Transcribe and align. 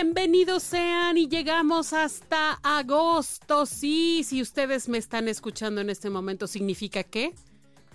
Bienvenidos 0.00 0.62
sean 0.62 1.18
y 1.18 1.26
llegamos 1.26 1.92
hasta 1.92 2.52
agosto. 2.62 3.66
Sí, 3.66 4.22
si 4.22 4.40
ustedes 4.40 4.88
me 4.88 4.96
están 4.96 5.26
escuchando 5.26 5.80
en 5.80 5.90
este 5.90 6.08
momento, 6.08 6.46
significa 6.46 7.02
que 7.02 7.34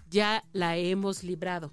ya 0.09 0.43
la 0.51 0.75
hemos 0.75 1.23
librado. 1.23 1.71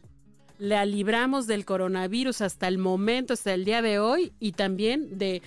La 0.61 0.85
libramos 0.85 1.49
del 1.49 1.65
coronavirus 1.65 2.43
hasta 2.43 2.69
el 2.69 2.79
momento, 2.79 3.33
hasta 3.33 3.53
el 3.53 3.65
día 3.65 3.83
de 3.83 3.99
hoy 3.99 4.33
y 4.39 4.53
también 4.53 5.19
de 5.19 5.43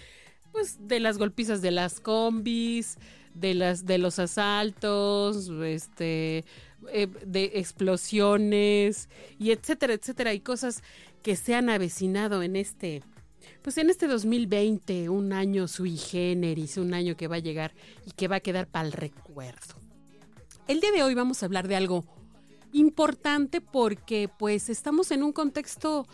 pues 0.52 0.86
de 0.86 1.00
las 1.00 1.18
golpizas 1.18 1.62
de 1.62 1.72
las 1.72 2.02
combis, 2.02 2.98
de 3.36 3.54
las 3.54 3.86
de 3.86 4.00
los 4.00 4.20
asaltos, 4.20 5.50
este 5.64 6.44
eh, 6.92 7.08
de 7.26 7.52
explosiones 7.54 9.08
y 9.40 9.52
etcétera, 9.52 9.94
etcétera, 9.94 10.34
y 10.34 10.42
cosas 10.42 10.84
que 11.22 11.38
se 11.38 11.56
han 11.56 11.70
avecinado 11.70 12.44
en 12.44 12.58
este 12.58 13.02
pues 13.62 13.78
en 13.78 13.90
este 13.90 14.08
2020, 14.08 15.10
un 15.10 15.34
año 15.34 15.68
sui 15.68 15.98
generis, 15.98 16.78
un 16.78 16.94
año 16.94 17.16
que 17.16 17.28
va 17.28 17.38
a 17.38 17.40
llegar 17.40 17.74
y 18.06 18.12
que 18.12 18.28
va 18.28 18.38
a 18.38 18.40
quedar 18.42 18.68
para 18.68 18.88
el 18.88 18.94
recuerdo. 18.94 19.76
El 20.68 20.80
día 20.80 20.92
de 20.92 21.04
hoy 21.04 21.14
vamos 21.14 21.44
a 21.44 21.46
hablar 21.46 21.68
de 21.68 21.76
algo 21.76 22.06
importante 22.74 23.62
porque 23.62 24.30
pues 24.38 24.70
estamos 24.70 25.12
en 25.12 25.24
un 25.24 25.32
contexto 25.32 26.08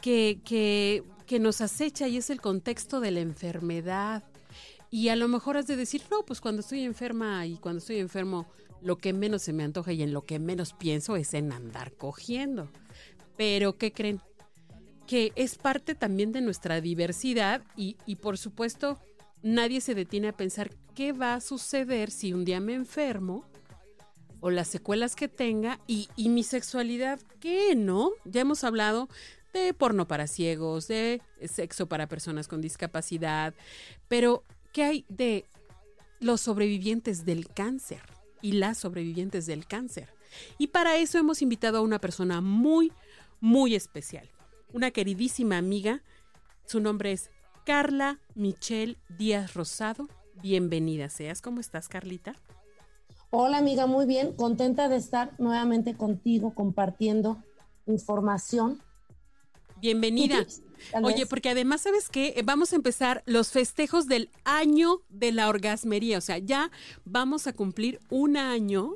que, 0.00 0.40
que, 0.44 1.38
nos 1.40 1.60
acecha 1.60 2.08
y 2.08 2.16
es 2.16 2.30
el 2.30 2.40
contexto 2.40 3.00
de 3.00 3.10
la 3.10 3.20
enfermedad. 3.20 4.24
Y 4.90 5.08
a 5.08 5.16
lo 5.16 5.28
mejor 5.28 5.56
has 5.56 5.66
de 5.66 5.76
decir, 5.76 6.02
no, 6.10 6.24
pues 6.24 6.40
cuando 6.40 6.60
estoy 6.60 6.82
enferma 6.82 7.44
y 7.46 7.56
cuando 7.56 7.78
estoy 7.78 7.98
enfermo, 7.98 8.46
lo 8.80 8.96
que 8.96 9.12
menos 9.12 9.42
se 9.42 9.52
me 9.52 9.64
antoja 9.64 9.92
y 9.92 10.02
en 10.02 10.12
lo 10.12 10.22
que 10.22 10.38
menos 10.38 10.72
pienso 10.72 11.16
es 11.16 11.34
en 11.34 11.52
andar 11.52 11.92
cogiendo. 11.92 12.68
Pero, 13.36 13.76
¿qué 13.76 13.92
creen? 13.92 14.20
Que 15.06 15.32
es 15.36 15.56
parte 15.56 15.94
también 15.94 16.32
de 16.32 16.40
nuestra 16.40 16.80
diversidad 16.80 17.62
y, 17.76 17.96
y, 18.06 18.16
por 18.16 18.38
supuesto 18.38 18.98
nadie 19.42 19.80
se 19.80 19.94
detiene 19.94 20.28
a 20.28 20.36
pensar 20.36 20.70
qué 20.94 21.12
va 21.12 21.34
a 21.34 21.40
suceder 21.40 22.10
si 22.10 22.32
un 22.32 22.44
día 22.44 22.60
me 22.60 22.74
enfermo 22.74 23.44
o 24.40 24.50
las 24.50 24.68
secuelas 24.68 25.14
que 25.14 25.28
tenga 25.28 25.78
y, 25.86 26.08
y 26.16 26.28
mi 26.28 26.42
sexualidad, 26.42 27.20
¿qué 27.40 27.74
no? 27.74 28.10
Ya 28.24 28.40
hemos 28.40 28.64
hablado 28.64 29.08
de 29.52 29.72
porno 29.72 30.06
para 30.06 30.26
ciegos, 30.26 30.88
de 30.88 31.22
sexo 31.48 31.86
para 31.86 32.08
personas 32.08 32.48
con 32.48 32.60
discapacidad, 32.60 33.54
pero 34.08 34.44
¿qué 34.72 34.84
hay 34.84 35.04
de 35.08 35.44
los 36.20 36.40
sobrevivientes 36.40 37.24
del 37.24 37.48
cáncer 37.48 38.02
y 38.42 38.52
las 38.52 38.78
sobrevivientes 38.78 39.46
del 39.46 39.66
cáncer? 39.66 40.08
Y 40.58 40.68
para 40.68 40.96
eso 40.96 41.18
hemos 41.18 41.40
invitado 41.40 41.78
a 41.78 41.82
una 41.82 41.98
persona 41.98 42.40
muy, 42.40 42.92
muy 43.40 43.74
especial 43.74 44.28
una 44.72 44.90
queridísima 44.90 45.58
amiga. 45.58 46.02
Su 46.66 46.80
nombre 46.80 47.12
es 47.12 47.30
Carla 47.64 48.20
Michelle 48.34 48.96
Díaz 49.18 49.54
Rosado. 49.54 50.08
Bienvenida 50.42 51.08
seas. 51.08 51.40
¿Cómo 51.40 51.60
estás, 51.60 51.88
Carlita? 51.88 52.34
Hola, 53.30 53.58
amiga, 53.58 53.86
muy 53.86 54.06
bien. 54.06 54.32
Contenta 54.32 54.88
de 54.88 54.96
estar 54.96 55.32
nuevamente 55.38 55.96
contigo 55.96 56.54
compartiendo 56.54 57.42
información. 57.86 58.80
Bienvenida. 59.80 60.46
Oye, 61.02 61.26
porque 61.26 61.50
además, 61.50 61.82
¿sabes 61.82 62.08
qué? 62.08 62.40
Vamos 62.44 62.72
a 62.72 62.76
empezar 62.76 63.22
los 63.26 63.50
festejos 63.50 64.06
del 64.06 64.30
año 64.44 65.00
de 65.08 65.32
la 65.32 65.48
orgasmería. 65.48 66.18
O 66.18 66.20
sea, 66.20 66.38
ya 66.38 66.70
vamos 67.04 67.46
a 67.46 67.52
cumplir 67.52 68.00
un 68.10 68.36
año 68.36 68.94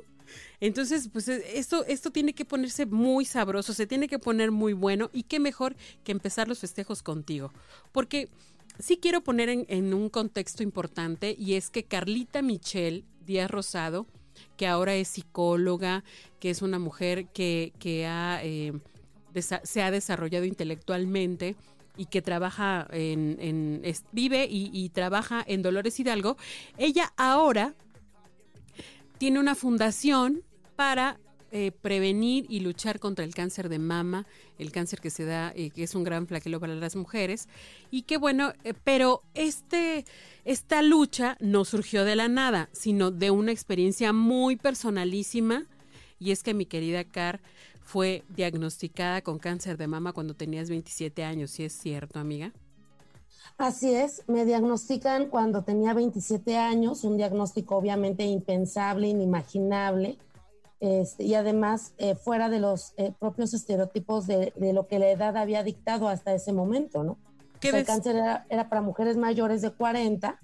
entonces, 0.59 1.09
pues 1.11 1.27
e, 1.27 1.57
esto, 1.57 1.85
esto 1.85 2.11
tiene 2.11 2.33
que 2.33 2.45
ponerse 2.45 2.85
muy 2.85 3.25
sabroso, 3.25 3.73
se 3.73 3.87
tiene 3.87 4.07
que 4.07 4.19
poner 4.19 4.51
muy 4.51 4.73
bueno 4.73 5.09
y 5.13 5.23
qué 5.23 5.39
mejor 5.39 5.75
que 6.03 6.11
empezar 6.11 6.47
los 6.47 6.59
festejos 6.59 7.03
contigo. 7.03 7.51
Porque 7.91 8.29
sí 8.79 8.97
quiero 8.97 9.21
poner 9.21 9.49
en, 9.49 9.93
un 9.93 10.09
contexto 10.09 10.63
importante 10.63 11.35
y 11.37 11.55
es 11.55 11.69
que 11.69 11.83
Carlita 11.83 12.41
Michelle 12.41 13.03
Díaz 13.25 13.51
Rosado, 13.51 14.07
que 14.57 14.67
ahora 14.67 14.95
es 14.95 15.07
psicóloga, 15.07 16.03
que 16.39 16.49
es 16.49 16.61
una 16.61 16.79
mujer 16.79 17.27
que, 17.27 17.73
que 17.79 18.05
eh, 18.43 18.73
se 19.63 19.81
ha 19.81 19.91
desarrollado 19.91 20.45
intelectualmente 20.45 21.55
y 21.97 22.05
que 22.05 22.21
trabaja 22.21 22.87
en, 22.91 23.81
vive 24.11 24.47
y, 24.49 24.89
trabaja 24.89 25.43
en 25.45 25.61
Dolores 25.61 25.99
Hidalgo, 25.99 26.37
ella 26.77 27.13
ahora 27.17 27.75
tiene 29.21 29.39
una 29.39 29.53
fundación 29.53 30.41
para 30.75 31.19
eh, 31.51 31.71
prevenir 31.71 32.47
y 32.49 32.61
luchar 32.61 32.99
contra 32.99 33.23
el 33.23 33.35
cáncer 33.35 33.69
de 33.69 33.77
mama, 33.77 34.25
el 34.57 34.71
cáncer 34.71 34.99
que 34.99 35.11
se 35.11 35.25
da, 35.25 35.53
eh, 35.55 35.69
que 35.69 35.83
es 35.83 35.93
un 35.93 36.03
gran 36.03 36.25
flagelo 36.25 36.59
para 36.59 36.73
las 36.73 36.95
mujeres. 36.95 37.47
Y 37.91 38.01
que 38.01 38.17
bueno, 38.17 38.53
eh, 38.63 38.73
pero 38.83 39.21
este, 39.35 40.05
esta 40.43 40.81
lucha 40.81 41.37
no 41.39 41.65
surgió 41.65 42.03
de 42.03 42.15
la 42.15 42.29
nada, 42.29 42.67
sino 42.71 43.11
de 43.11 43.29
una 43.29 43.51
experiencia 43.51 44.11
muy 44.11 44.55
personalísima. 44.55 45.67
Y 46.17 46.31
es 46.31 46.41
que 46.41 46.55
mi 46.55 46.65
querida 46.65 47.03
Car 47.03 47.41
fue 47.79 48.23
diagnosticada 48.27 49.21
con 49.21 49.37
cáncer 49.37 49.77
de 49.77 49.85
mama 49.85 50.13
cuando 50.13 50.33
tenías 50.33 50.67
27 50.67 51.23
años, 51.23 51.51
¿sí 51.51 51.63
es 51.63 51.73
cierto, 51.73 52.17
amiga? 52.17 52.53
Así 53.57 53.93
es, 53.93 54.23
me 54.27 54.45
diagnostican 54.45 55.27
cuando 55.27 55.63
tenía 55.63 55.93
27 55.93 56.57
años, 56.57 57.03
un 57.03 57.17
diagnóstico 57.17 57.75
obviamente 57.75 58.25
impensable, 58.25 59.07
inimaginable 59.07 60.17
este, 60.81 61.25
y 61.25 61.35
además 61.35 61.93
eh, 61.99 62.15
fuera 62.15 62.49
de 62.49 62.59
los 62.59 62.93
eh, 62.97 63.13
propios 63.19 63.53
estereotipos 63.53 64.25
de, 64.25 64.51
lo 64.73 64.87
que 64.87 64.97
la 64.97 65.11
edad 65.11 65.37
había 65.37 65.61
dictado 65.61 66.07
hasta 66.07 66.33
ese 66.33 66.53
momento, 66.53 67.03
¿no? 67.03 67.19
¿Qué 67.59 67.69
el 67.69 67.85
cáncer 67.85 68.15
era, 68.15 68.67
para 68.67 68.81
mujeres 68.81 69.15
mayores 69.15 69.61
de 69.61 69.69
40, 69.69 70.39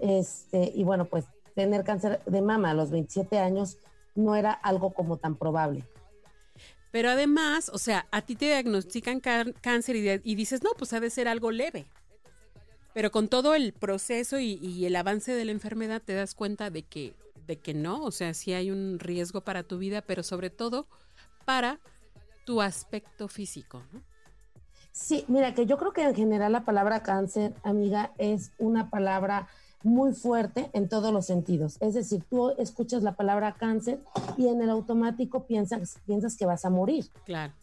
este, 0.00 0.72
y 0.74 0.82
bueno, 0.82 1.04
pues 1.04 1.26
tener 1.54 1.84
cáncer 1.84 2.20
de 2.26 2.42
mama 2.42 2.70
a 2.70 2.74
los 2.74 2.90
27 2.90 3.38
años 3.38 3.78
no 4.16 4.34
era 4.34 4.50
algo 4.50 4.92
como 4.92 5.18
tan 5.18 5.36
probable. 5.36 5.84
Pero 6.90 7.10
además, 7.10 7.70
o 7.72 7.78
sea, 7.78 8.08
a 8.10 8.22
ti 8.22 8.34
te 8.34 8.46
diagnostican 8.46 9.20
cáncer 9.20 10.20
y, 10.24 10.34
dices, 10.34 10.64
no, 10.64 10.70
pues 10.76 10.92
ha 10.92 10.98
de 10.98 11.08
ser 11.08 11.28
algo 11.28 11.52
leve. 11.52 11.86
Pero 12.94 13.10
con 13.10 13.28
todo 13.28 13.54
el 13.54 13.72
proceso 13.72 14.38
y, 14.38 14.84
el 14.84 14.96
avance 14.96 15.32
de 15.32 15.44
la 15.44 15.52
enfermedad 15.52 16.02
te 16.04 16.14
das 16.14 16.34
cuenta 16.34 16.70
de 16.70 16.82
que 16.82 17.14
de 17.46 17.58
que 17.58 17.74
no, 17.74 18.04
o 18.04 18.12
sea, 18.12 18.34
sí 18.34 18.52
hay 18.52 18.70
un 18.70 19.00
riesgo 19.00 19.40
para 19.40 19.64
tu 19.64 19.78
vida, 19.78 20.02
pero 20.02 20.22
sobre 20.22 20.48
todo 20.48 20.86
para 21.44 21.80
tu 22.44 22.62
aspecto 22.62 23.26
físico, 23.26 23.82
¿no? 23.92 24.00
Sí, 24.92 25.24
mira, 25.26 25.54
que 25.54 25.66
yo 25.66 25.78
creo 25.78 25.92
que 25.92 26.02
en 26.02 26.14
general 26.14 26.52
la 26.52 26.64
palabra 26.64 27.02
cáncer, 27.02 27.54
amiga, 27.64 28.12
es 28.18 28.52
una 28.58 28.90
palabra 28.90 29.48
muy 29.82 30.12
fuerte 30.12 30.70
en 30.74 30.88
todos 30.88 31.12
los 31.12 31.26
sentidos. 31.26 31.78
Es 31.80 31.94
decir, 31.94 32.22
tú 32.28 32.50
escuchas 32.58 33.02
la 33.02 33.12
palabra 33.12 33.54
cáncer 33.54 34.00
y 34.36 34.48
en 34.48 34.60
el 34.62 34.70
automático 34.70 35.44
piensas, 35.44 35.98
piensas 36.06 36.36
que 36.36 36.46
vas 36.46 36.64
a 36.64 36.70
morir. 36.70 37.06
Claro. 37.24 37.54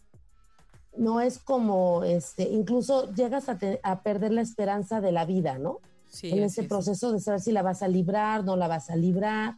No 0.96 1.20
es 1.20 1.38
como, 1.38 2.04
este, 2.04 2.44
incluso 2.44 3.12
llegas 3.14 3.48
a, 3.48 3.58
a 3.82 4.02
perder 4.02 4.32
la 4.32 4.42
esperanza 4.42 5.00
de 5.00 5.12
la 5.12 5.24
vida, 5.24 5.58
¿no? 5.58 5.80
Sí, 6.08 6.30
en 6.30 6.42
ese 6.42 6.64
proceso 6.64 7.12
de 7.12 7.20
saber 7.20 7.40
si 7.40 7.52
la 7.52 7.62
vas 7.62 7.82
a 7.82 7.88
librar, 7.88 8.44
no 8.44 8.56
la 8.56 8.66
vas 8.66 8.90
a 8.90 8.96
librar 8.96 9.56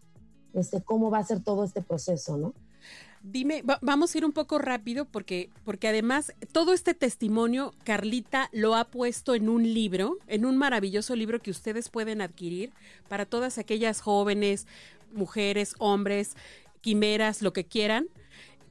este, 0.54 0.82
cómo 0.82 1.10
va 1.10 1.18
a 1.18 1.24
ser 1.24 1.42
todo 1.42 1.64
este 1.64 1.82
proceso, 1.82 2.36
¿no? 2.36 2.54
Dime, 3.24 3.62
vamos 3.82 4.12
a 4.12 4.18
ir 4.18 4.24
un 4.24 4.32
poco 4.32 4.58
rápido 4.58 5.04
porque, 5.04 5.48
porque 5.64 5.86
además 5.86 6.32
todo 6.50 6.72
este 6.72 6.92
testimonio 6.92 7.72
Carlita 7.84 8.48
lo 8.52 8.74
ha 8.74 8.86
puesto 8.86 9.36
en 9.36 9.48
un 9.48 9.62
libro, 9.62 10.18
en 10.26 10.44
un 10.44 10.56
maravilloso 10.56 11.14
libro 11.14 11.40
que 11.40 11.52
ustedes 11.52 11.88
pueden 11.88 12.20
adquirir 12.20 12.72
para 13.08 13.24
todas 13.24 13.58
aquellas 13.58 14.00
jóvenes, 14.00 14.66
mujeres, 15.12 15.76
hombres, 15.78 16.34
quimeras, 16.80 17.42
lo 17.42 17.52
que 17.52 17.64
quieran, 17.64 18.08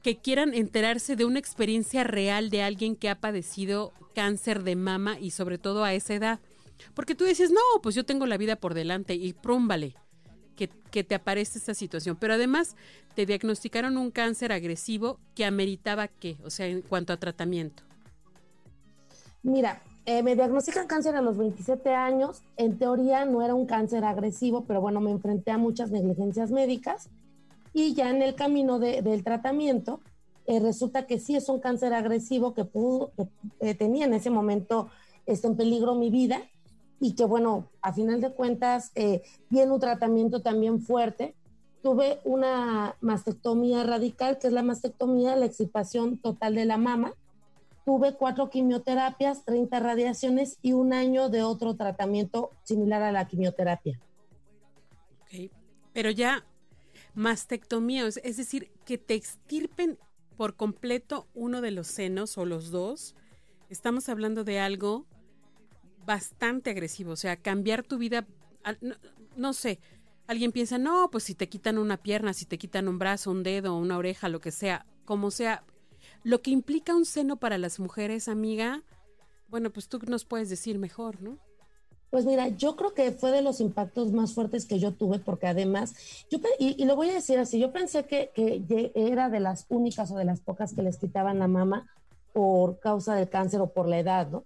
que 0.02 0.18
quieran 0.18 0.52
enterarse 0.52 1.16
de 1.16 1.24
una 1.24 1.38
experiencia 1.38 2.04
real 2.04 2.50
de 2.50 2.62
alguien 2.62 2.96
que 2.96 3.08
ha 3.08 3.20
padecido 3.20 3.92
cáncer 4.14 4.62
de 4.64 4.76
mama 4.76 5.18
y 5.18 5.30
sobre 5.30 5.58
todo 5.58 5.84
a 5.84 5.94
esa 5.94 6.14
edad. 6.14 6.40
Porque 6.94 7.14
tú 7.14 7.24
dices, 7.24 7.50
no, 7.50 7.60
pues 7.82 7.94
yo 7.94 8.04
tengo 8.04 8.26
la 8.26 8.36
vida 8.36 8.56
por 8.56 8.74
delante 8.74 9.14
y 9.14 9.32
prúmbale 9.32 9.94
que, 10.90 11.04
te 11.04 11.14
aparece 11.14 11.58
esta 11.58 11.74
situación. 11.74 12.16
Pero 12.20 12.34
además 12.34 12.76
te 13.14 13.24
diagnosticaron 13.24 13.96
un 13.96 14.10
cáncer 14.10 14.52
agresivo 14.52 15.18
que 15.34 15.46
ameritaba 15.46 16.08
qué, 16.08 16.36
o 16.44 16.50
sea, 16.50 16.66
en 16.66 16.82
cuanto 16.82 17.12
a 17.12 17.16
tratamiento. 17.16 17.82
Mira, 19.42 19.82
eh, 20.04 20.22
me 20.22 20.34
diagnostican 20.34 20.86
cáncer 20.86 21.16
a 21.16 21.22
los 21.22 21.38
27 21.38 21.94
años. 21.94 22.42
En 22.56 22.78
teoría 22.78 23.24
no 23.24 23.42
era 23.42 23.54
un 23.54 23.66
cáncer 23.66 24.04
agresivo, 24.04 24.64
pero 24.64 24.80
bueno, 24.80 25.00
me 25.00 25.10
enfrenté 25.10 25.50
a 25.50 25.58
muchas 25.58 25.90
negligencias 25.90 26.50
médicas 26.50 27.08
y 27.72 27.94
ya 27.94 28.10
en 28.10 28.22
el 28.22 28.34
camino 28.34 28.78
del 28.78 29.24
tratamiento 29.24 30.00
eh, 30.46 30.60
resulta 30.60 31.06
que 31.06 31.18
sí 31.18 31.36
es 31.36 31.48
un 31.48 31.60
cáncer 31.60 31.94
agresivo 31.94 32.52
que, 32.54 32.64
pudo, 32.64 33.12
eh, 33.60 33.74
tenía 33.74 34.06
en 34.06 34.14
ese 34.14 34.30
momento 34.30 34.88
este, 35.26 35.46
en 35.46 35.56
peligro 35.56 35.94
mi 35.94 36.10
vida 36.10 36.42
y 37.00 37.14
que 37.14 37.24
bueno, 37.24 37.68
a 37.80 37.92
final 37.92 38.20
de 38.20 38.32
cuentas 38.32 38.92
viene 39.50 39.72
un 39.72 39.80
tratamiento 39.80 40.40
también 40.40 40.80
fuerte. 40.80 41.34
Tuve 41.82 42.20
una 42.22 42.94
mastectomía 43.00 43.82
radical, 43.82 44.38
que 44.38 44.46
es 44.46 44.52
la 44.52 44.62
mastectomía, 44.62 45.34
la 45.34 45.46
extirpación 45.46 46.18
total 46.18 46.54
de 46.54 46.64
la 46.64 46.78
mama 46.78 47.14
tuve 47.84 48.14
cuatro 48.14 48.48
quimioterapias, 48.48 49.44
30 49.44 49.80
radiaciones 49.80 50.58
y 50.62 50.72
un 50.72 50.92
año 50.92 51.28
de 51.28 51.42
otro 51.42 51.74
tratamiento 51.74 52.50
similar 52.62 53.02
a 53.02 53.12
la 53.12 53.26
quimioterapia. 53.26 54.00
Ok, 55.20 55.50
pero 55.92 56.10
ya 56.10 56.44
mastectomía, 57.14 58.06
es 58.06 58.36
decir, 58.36 58.70
que 58.84 58.98
te 58.98 59.14
extirpen 59.14 59.98
por 60.36 60.56
completo 60.56 61.28
uno 61.34 61.60
de 61.60 61.70
los 61.70 61.86
senos 61.86 62.38
o 62.38 62.44
los 62.44 62.70
dos, 62.70 63.14
estamos 63.68 64.08
hablando 64.08 64.44
de 64.44 64.58
algo 64.60 65.06
bastante 66.04 66.70
agresivo, 66.70 67.12
o 67.12 67.16
sea, 67.16 67.36
cambiar 67.36 67.82
tu 67.82 67.98
vida, 67.98 68.26
no, 68.80 68.96
no 69.36 69.52
sé, 69.52 69.80
alguien 70.26 70.52
piensa, 70.52 70.78
no, 70.78 71.10
pues 71.10 71.24
si 71.24 71.34
te 71.34 71.48
quitan 71.48 71.78
una 71.78 71.96
pierna, 71.96 72.32
si 72.32 72.46
te 72.46 72.58
quitan 72.58 72.88
un 72.88 72.98
brazo, 72.98 73.30
un 73.30 73.42
dedo, 73.42 73.76
una 73.76 73.98
oreja, 73.98 74.28
lo 74.28 74.40
que 74.40 74.50
sea, 74.50 74.86
como 75.04 75.30
sea, 75.30 75.64
lo 76.24 76.42
que 76.42 76.50
implica 76.50 76.94
un 76.94 77.04
seno 77.04 77.36
para 77.36 77.58
las 77.58 77.78
mujeres, 77.78 78.28
amiga, 78.28 78.82
bueno, 79.48 79.70
pues 79.70 79.88
tú 79.88 79.98
nos 80.06 80.24
puedes 80.24 80.48
decir 80.48 80.78
mejor, 80.78 81.22
¿no? 81.22 81.38
Pues 82.12 82.26
mira, 82.26 82.48
yo 82.48 82.76
creo 82.76 82.92
que 82.92 83.10
fue 83.12 83.30
de 83.30 83.40
los 83.40 83.58
impactos 83.58 84.12
más 84.12 84.34
fuertes 84.34 84.66
que 84.66 84.78
yo 84.78 84.92
tuve, 84.92 85.18
porque 85.18 85.46
además, 85.46 85.94
yo 86.30 86.40
y, 86.58 86.84
lo 86.84 86.94
voy 86.94 87.08
a 87.08 87.14
decir 87.14 87.38
así, 87.38 87.58
yo 87.58 87.72
pensé 87.72 88.04
que, 88.04 88.30
era 88.94 89.30
de 89.30 89.40
las 89.40 89.64
únicas 89.70 90.10
o 90.10 90.16
de 90.16 90.26
las 90.26 90.40
pocas 90.40 90.74
que 90.74 90.82
les 90.82 90.98
quitaban 90.98 91.38
la 91.38 91.48
mama 91.48 91.88
por 92.34 92.78
causa 92.80 93.14
del 93.14 93.30
cáncer 93.30 93.62
o 93.62 93.72
por 93.72 93.88
la 93.88 93.98
edad, 93.98 94.28
¿no? 94.28 94.44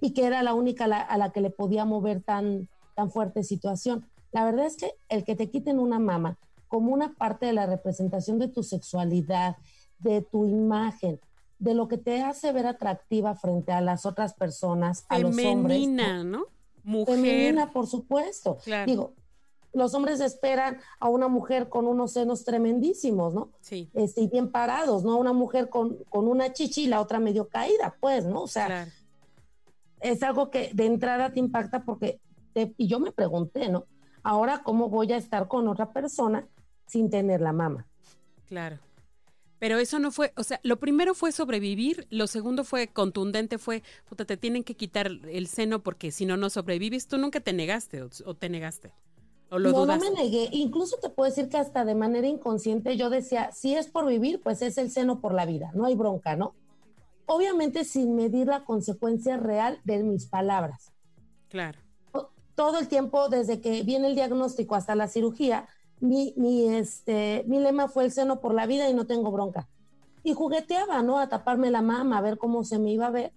Y 0.00 0.10
que 0.10 0.26
era 0.26 0.42
la 0.42 0.54
única 0.54 0.86
a 0.86 1.18
la, 1.18 1.30
que 1.30 1.40
le 1.40 1.50
podía 1.50 1.84
mover 1.84 2.20
tan, 2.20 2.66
tan 2.96 3.12
fuerte 3.12 3.44
situación. 3.44 4.04
La 4.32 4.44
verdad 4.44 4.66
es 4.66 4.76
que 4.76 4.90
el 5.08 5.22
que 5.22 5.36
te 5.36 5.50
quiten 5.50 5.78
una 5.78 6.00
mama 6.00 6.36
como 6.66 6.92
una 6.92 7.14
parte 7.14 7.46
de 7.46 7.52
la 7.52 7.66
representación 7.66 8.40
de 8.40 8.48
tu 8.48 8.64
sexualidad, 8.64 9.56
de 10.00 10.22
tu 10.22 10.46
imagen, 10.46 11.20
de 11.60 11.74
lo 11.74 11.86
que 11.86 11.96
te 11.96 12.22
hace 12.22 12.50
ver 12.50 12.66
atractiva 12.66 13.36
frente 13.36 13.70
a 13.70 13.80
las 13.80 14.04
otras 14.04 14.34
personas, 14.34 15.06
a 15.08 15.20
los 15.20 15.38
hombres. 15.44 15.86
¿no? 16.24 16.57
Mujer. 16.88 17.16
Femenina, 17.16 17.70
por 17.70 17.86
supuesto. 17.86 18.56
Digo, 18.86 19.12
los 19.74 19.92
hombres 19.92 20.20
esperan 20.20 20.78
a 20.98 21.10
una 21.10 21.28
mujer 21.28 21.68
con 21.68 21.86
unos 21.86 22.12
senos 22.12 22.44
tremendísimos, 22.44 23.34
¿no? 23.34 23.50
Sí. 23.60 23.90
Este, 23.92 24.22
y 24.22 24.28
bien 24.28 24.50
parados, 24.50 25.04
¿no? 25.04 25.18
Una 25.18 25.34
mujer 25.34 25.68
con, 25.68 25.98
con 26.04 26.26
una 26.26 26.50
chichi 26.54 26.84
y 26.84 26.86
la 26.86 27.02
otra 27.02 27.20
medio 27.20 27.46
caída, 27.48 27.94
pues, 28.00 28.24
¿no? 28.24 28.40
O 28.40 28.48
sea, 28.48 28.88
es 30.00 30.22
algo 30.22 30.50
que 30.50 30.70
de 30.72 30.86
entrada 30.86 31.30
te 31.30 31.40
impacta 31.40 31.84
porque, 31.84 32.20
y 32.54 32.86
yo 32.86 33.00
me 33.00 33.12
pregunté, 33.12 33.68
¿no? 33.68 33.84
Ahora, 34.22 34.62
¿cómo 34.62 34.88
voy 34.88 35.12
a 35.12 35.18
estar 35.18 35.46
con 35.46 35.68
otra 35.68 35.92
persona 35.92 36.48
sin 36.86 37.10
tener 37.10 37.42
la 37.42 37.52
mama? 37.52 37.86
Claro. 38.46 38.78
Pero 39.58 39.78
eso 39.78 39.98
no 39.98 40.10
fue, 40.12 40.32
o 40.36 40.44
sea, 40.44 40.60
lo 40.62 40.78
primero 40.78 41.14
fue 41.14 41.32
sobrevivir, 41.32 42.06
lo 42.10 42.26
segundo 42.26 42.64
fue 42.64 42.88
contundente, 42.88 43.58
fue, 43.58 43.82
puta, 44.08 44.24
te 44.24 44.36
tienen 44.36 44.62
que 44.62 44.76
quitar 44.76 45.10
el 45.28 45.46
seno 45.48 45.82
porque 45.82 46.12
si 46.12 46.26
no, 46.26 46.36
no 46.36 46.48
sobrevives. 46.48 47.08
Tú 47.08 47.18
nunca 47.18 47.40
te 47.40 47.52
negaste 47.52 48.02
o, 48.02 48.34
te 48.34 48.48
negaste. 48.48 48.92
¿O 49.50 49.58
lo 49.58 49.72
no, 49.72 49.86
no 49.86 49.98
me 49.98 50.10
negué. 50.10 50.48
Incluso 50.52 50.98
te 50.98 51.08
puedo 51.08 51.28
decir 51.28 51.48
que 51.48 51.56
hasta 51.56 51.84
de 51.84 51.94
manera 51.94 52.26
inconsciente 52.26 52.96
yo 52.96 53.10
decía, 53.10 53.50
si 53.52 53.74
es 53.74 53.88
por 53.88 54.06
vivir, 54.06 54.40
pues 54.40 54.62
es 54.62 54.78
el 54.78 54.90
seno 54.90 55.20
por 55.20 55.34
la 55.34 55.46
vida, 55.46 55.70
no 55.74 55.86
hay 55.86 55.96
bronca, 55.96 56.36
¿no? 56.36 56.54
Obviamente 57.26 57.84
sin 57.84 58.14
medir 58.14 58.46
la 58.46 58.64
consecuencia 58.64 59.36
real 59.36 59.80
de 59.84 60.02
mis 60.02 60.26
palabras. 60.26 60.92
Claro. 61.48 61.78
Todo 62.54 62.78
el 62.78 62.88
tiempo, 62.88 63.28
desde 63.28 63.60
que 63.60 63.82
viene 63.82 64.08
el 64.08 64.14
diagnóstico 64.14 64.74
hasta 64.74 64.94
la 64.94 65.08
cirugía, 65.08 65.68
mi, 66.00 66.34
mi, 66.36 66.68
este, 66.68 67.44
mi 67.46 67.58
lema 67.60 67.88
fue 67.88 68.04
el 68.04 68.12
seno 68.12 68.40
por 68.40 68.54
la 68.54 68.66
vida 68.66 68.88
y 68.88 68.94
no 68.94 69.06
tengo 69.06 69.30
bronca. 69.30 69.68
Y 70.22 70.34
jugueteaba, 70.34 71.02
¿no? 71.02 71.18
A 71.18 71.28
taparme 71.28 71.70
la 71.70 71.82
mama, 71.82 72.18
a 72.18 72.22
ver 72.22 72.38
cómo 72.38 72.64
se 72.64 72.78
me 72.78 72.90
iba 72.90 73.06
a 73.06 73.10
ver, 73.10 73.32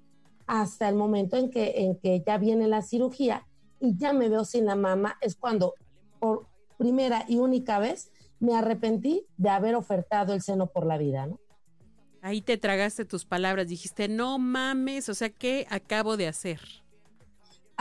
hasta 0.47 0.89
el 0.89 0.95
momento 0.95 1.37
en 1.37 1.49
que, 1.49 1.73
en 1.77 1.97
que 1.97 2.23
ya 2.25 2.37
viene 2.37 2.67
la 2.67 2.81
cirugía 2.81 3.47
y 3.79 3.97
ya 3.97 4.13
me 4.13 4.29
veo 4.29 4.45
sin 4.45 4.65
la 4.65 4.75
mama, 4.75 5.17
es 5.21 5.35
cuando 5.35 5.73
por 6.19 6.47
primera 6.77 7.25
y 7.27 7.37
única 7.37 7.79
vez 7.79 8.11
me 8.39 8.55
arrepentí 8.55 9.25
de 9.37 9.49
haber 9.49 9.75
ofertado 9.75 10.33
el 10.33 10.41
seno 10.41 10.67
por 10.67 10.85
la 10.85 10.97
vida, 10.97 11.27
¿no? 11.27 11.39
Ahí 12.23 12.41
te 12.41 12.57
tragaste 12.57 13.05
tus 13.05 13.25
palabras, 13.25 13.67
dijiste, 13.67 14.07
no 14.07 14.37
mames, 14.37 15.09
o 15.09 15.15
sea, 15.15 15.29
¿qué 15.29 15.65
acabo 15.69 16.17
de 16.17 16.27
hacer? 16.27 16.59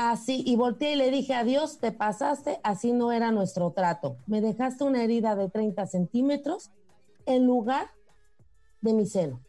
Así, 0.03 0.43
y 0.47 0.57
volteé 0.57 0.95
y 0.95 0.97
le 0.97 1.11
dije, 1.11 1.35
adiós, 1.35 1.79
te 1.79 1.93
pasaste, 1.93 2.59
así 2.63 2.91
no 2.91 3.13
era 3.13 3.33
nuestro 3.33 3.71
trato. 3.73 4.17
Me 4.27 4.41
dejaste 4.41 4.85
una 4.85 5.05
herida 5.05 5.37
de 5.37 5.51
30 5.51 5.87
centímetros 5.87 6.71
en 7.27 7.45
lugar 7.47 7.91
de 8.81 8.95
mi 8.95 9.05
seno. 9.05 9.43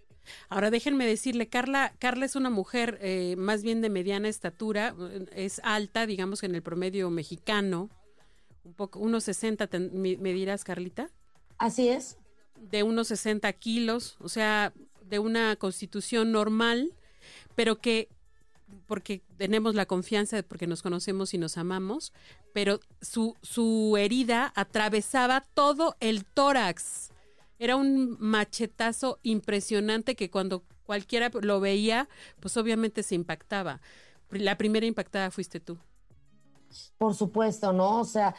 Ahora 0.49 0.69
déjenme 0.69 1.05
decirle, 1.07 1.47
Carla, 1.47 1.93
Carla 1.99 2.25
es 2.25 2.35
una 2.35 2.49
mujer 2.49 2.99
eh, 3.01 3.35
más 3.37 3.63
bien 3.63 3.79
de 3.79 3.89
mediana 3.89 4.27
estatura, 4.27 4.93
es 5.33 5.61
alta, 5.63 6.05
digamos 6.05 6.43
en 6.43 6.53
el 6.53 6.61
promedio 6.61 7.09
mexicano, 7.09 7.89
un 8.65 8.73
poco, 8.73 8.99
unos 8.99 9.23
60, 9.23 9.69
¿me, 9.93 10.17
¿me 10.17 10.33
dirás, 10.33 10.65
Carlita? 10.65 11.09
Así 11.59 11.87
es. 11.87 12.17
De 12.59 12.83
unos 12.83 13.07
60 13.07 13.53
kilos, 13.53 14.17
o 14.19 14.27
sea, 14.27 14.73
de 15.01 15.17
una 15.17 15.55
constitución 15.55 16.33
normal, 16.33 16.93
pero 17.55 17.79
que 17.79 18.09
porque 18.87 19.23
tenemos 19.37 19.75
la 19.75 19.85
confianza 19.85 20.43
porque 20.43 20.67
nos 20.67 20.81
conocemos 20.81 21.33
y 21.33 21.37
nos 21.37 21.57
amamos, 21.57 22.13
pero 22.53 22.79
su, 23.01 23.35
su 23.41 23.95
herida 23.97 24.51
atravesaba 24.55 25.45
todo 25.53 25.95
el 25.99 26.25
tórax. 26.25 27.11
Era 27.57 27.75
un 27.75 28.17
machetazo 28.19 29.19
impresionante 29.23 30.15
que 30.15 30.29
cuando 30.29 30.63
cualquiera 30.83 31.31
lo 31.41 31.59
veía, 31.59 32.09
pues 32.39 32.57
obviamente 32.57 33.03
se 33.03 33.15
impactaba. 33.15 33.81
La 34.29 34.57
primera 34.57 34.85
impactada 34.85 35.31
fuiste 35.31 35.59
tú. 35.59 35.77
Por 36.97 37.13
supuesto, 37.13 37.71
¿no? 37.71 37.99
O 37.99 38.05
sea, 38.05 38.35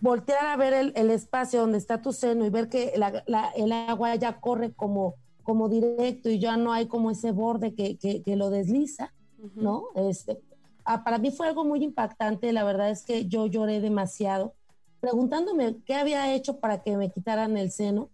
voltear 0.00 0.46
a 0.46 0.56
ver 0.56 0.92
el, 0.94 1.10
espacio 1.10 1.60
donde 1.60 1.78
está 1.78 2.02
tu 2.02 2.12
seno 2.12 2.44
y 2.44 2.50
ver 2.50 2.68
que 2.68 2.92
el 2.94 3.72
agua 3.72 4.14
ya 4.16 4.40
corre 4.40 4.72
como, 4.72 5.14
como 5.42 5.68
directo 5.68 6.28
y 6.28 6.38
ya 6.38 6.56
no 6.56 6.72
hay 6.72 6.86
como 6.86 7.10
ese 7.10 7.32
borde 7.32 7.74
que, 7.74 7.98
que 7.98 8.36
lo 8.36 8.50
desliza 8.50 9.12
¿no? 9.54 9.86
Este, 9.94 10.40
ah, 10.84 11.04
para 11.04 11.18
mí 11.18 11.30
fue 11.30 11.48
algo 11.48 11.64
muy 11.64 11.82
impactante, 11.84 12.52
la 12.52 12.64
verdad 12.64 12.90
es 12.90 13.04
que 13.04 13.26
yo 13.26 13.46
lloré 13.46 13.80
demasiado, 13.80 14.54
preguntándome 15.00 15.76
qué 15.84 15.94
había 15.94 16.32
hecho 16.34 16.58
para 16.58 16.82
que 16.82 16.96
me 16.96 17.10
quitaran 17.10 17.56
el 17.56 17.70
seno. 17.70 18.10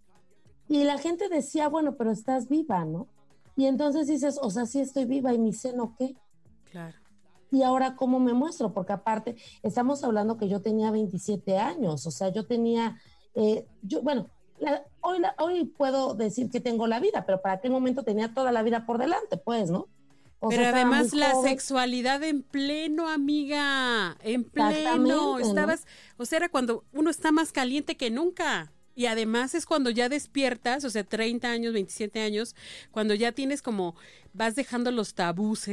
Y 0.69 0.85
la 0.85 0.99
gente 0.99 1.29
decía, 1.29 1.69
bueno, 1.69 1.97
pero 1.97 2.11
estás 2.11 2.49
viva, 2.49 2.85
¿no? 2.85 3.07
Y 3.57 3.67
entonces 3.67 4.09
dices, 4.09 4.39
o 4.43 4.51
sea, 4.51 4.67
sí 4.67 4.81
estoy 4.81 5.05
viva 5.05 5.33
y 5.33 5.39
mi 5.39 5.53
seno 5.53 5.95
qué. 5.99 6.15
Claro. 6.71 6.97
Y 7.51 7.63
ahora, 7.63 7.97
¿cómo 7.97 8.19
me 8.19 8.35
muestro? 8.35 8.73
Porque 8.73 8.93
aparte, 8.93 9.37
estamos 9.63 10.03
hablando 10.05 10.37
que 10.37 10.49
yo 10.49 10.61
tenía 10.61 10.91
27 10.91 11.57
años, 11.59 12.07
o 12.07 12.11
sea, 12.11 12.29
yo 12.29 12.47
tenía, 12.47 13.01
eh, 13.35 13.67
yo, 13.83 14.03
bueno, 14.03 14.29
hoy, 15.01 15.23
hoy 15.39 15.65
puedo 15.65 16.15
decir 16.15 16.51
que 16.51 16.61
tengo 16.61 16.87
la 16.87 17.01
vida, 17.01 17.25
pero 17.25 17.41
para 17.41 17.55
aquel 17.55 17.71
momento 17.71 18.03
tenía 18.03 18.35
toda 18.35 18.53
la 18.53 18.63
vida 18.63 18.85
por 18.85 18.99
delante, 18.99 19.37
pues, 19.37 19.71
¿no? 19.71 19.89
Pero 20.49 20.67
además 20.67 21.13
la 21.13 21.35
sexualidad 21.43 22.23
en 22.23 22.43
pleno, 22.43 23.09
amiga, 23.09 24.17
en 24.23 24.45
pleno. 24.45 25.39
Estabas, 25.39 25.87
o 26.17 26.27
sea, 26.27 26.39
era 26.39 26.49
cuando 26.49 26.85
uno 26.93 27.11
está 27.11 27.33
más 27.33 27.53
caliente 27.53 27.97
que 27.97 28.11
nunca. 28.11 28.73
Y 28.95 29.07
además 29.07 29.55
es 29.55 29.67
cuando 29.67 29.91
ya 29.91 30.09
despiertas, 30.09 30.83
o 30.85 30.91
sea, 30.91 31.05
30 31.05 31.51
años, 31.51 31.75
27 31.75 32.19
años, 32.23 32.57
cuando 32.91 33.13
ya 33.13 33.31
tienes 33.33 33.61
como, 33.61 33.95
vas 34.33 34.57
dejando 34.57 34.91
los 34.91 35.13
tabús 35.13 35.67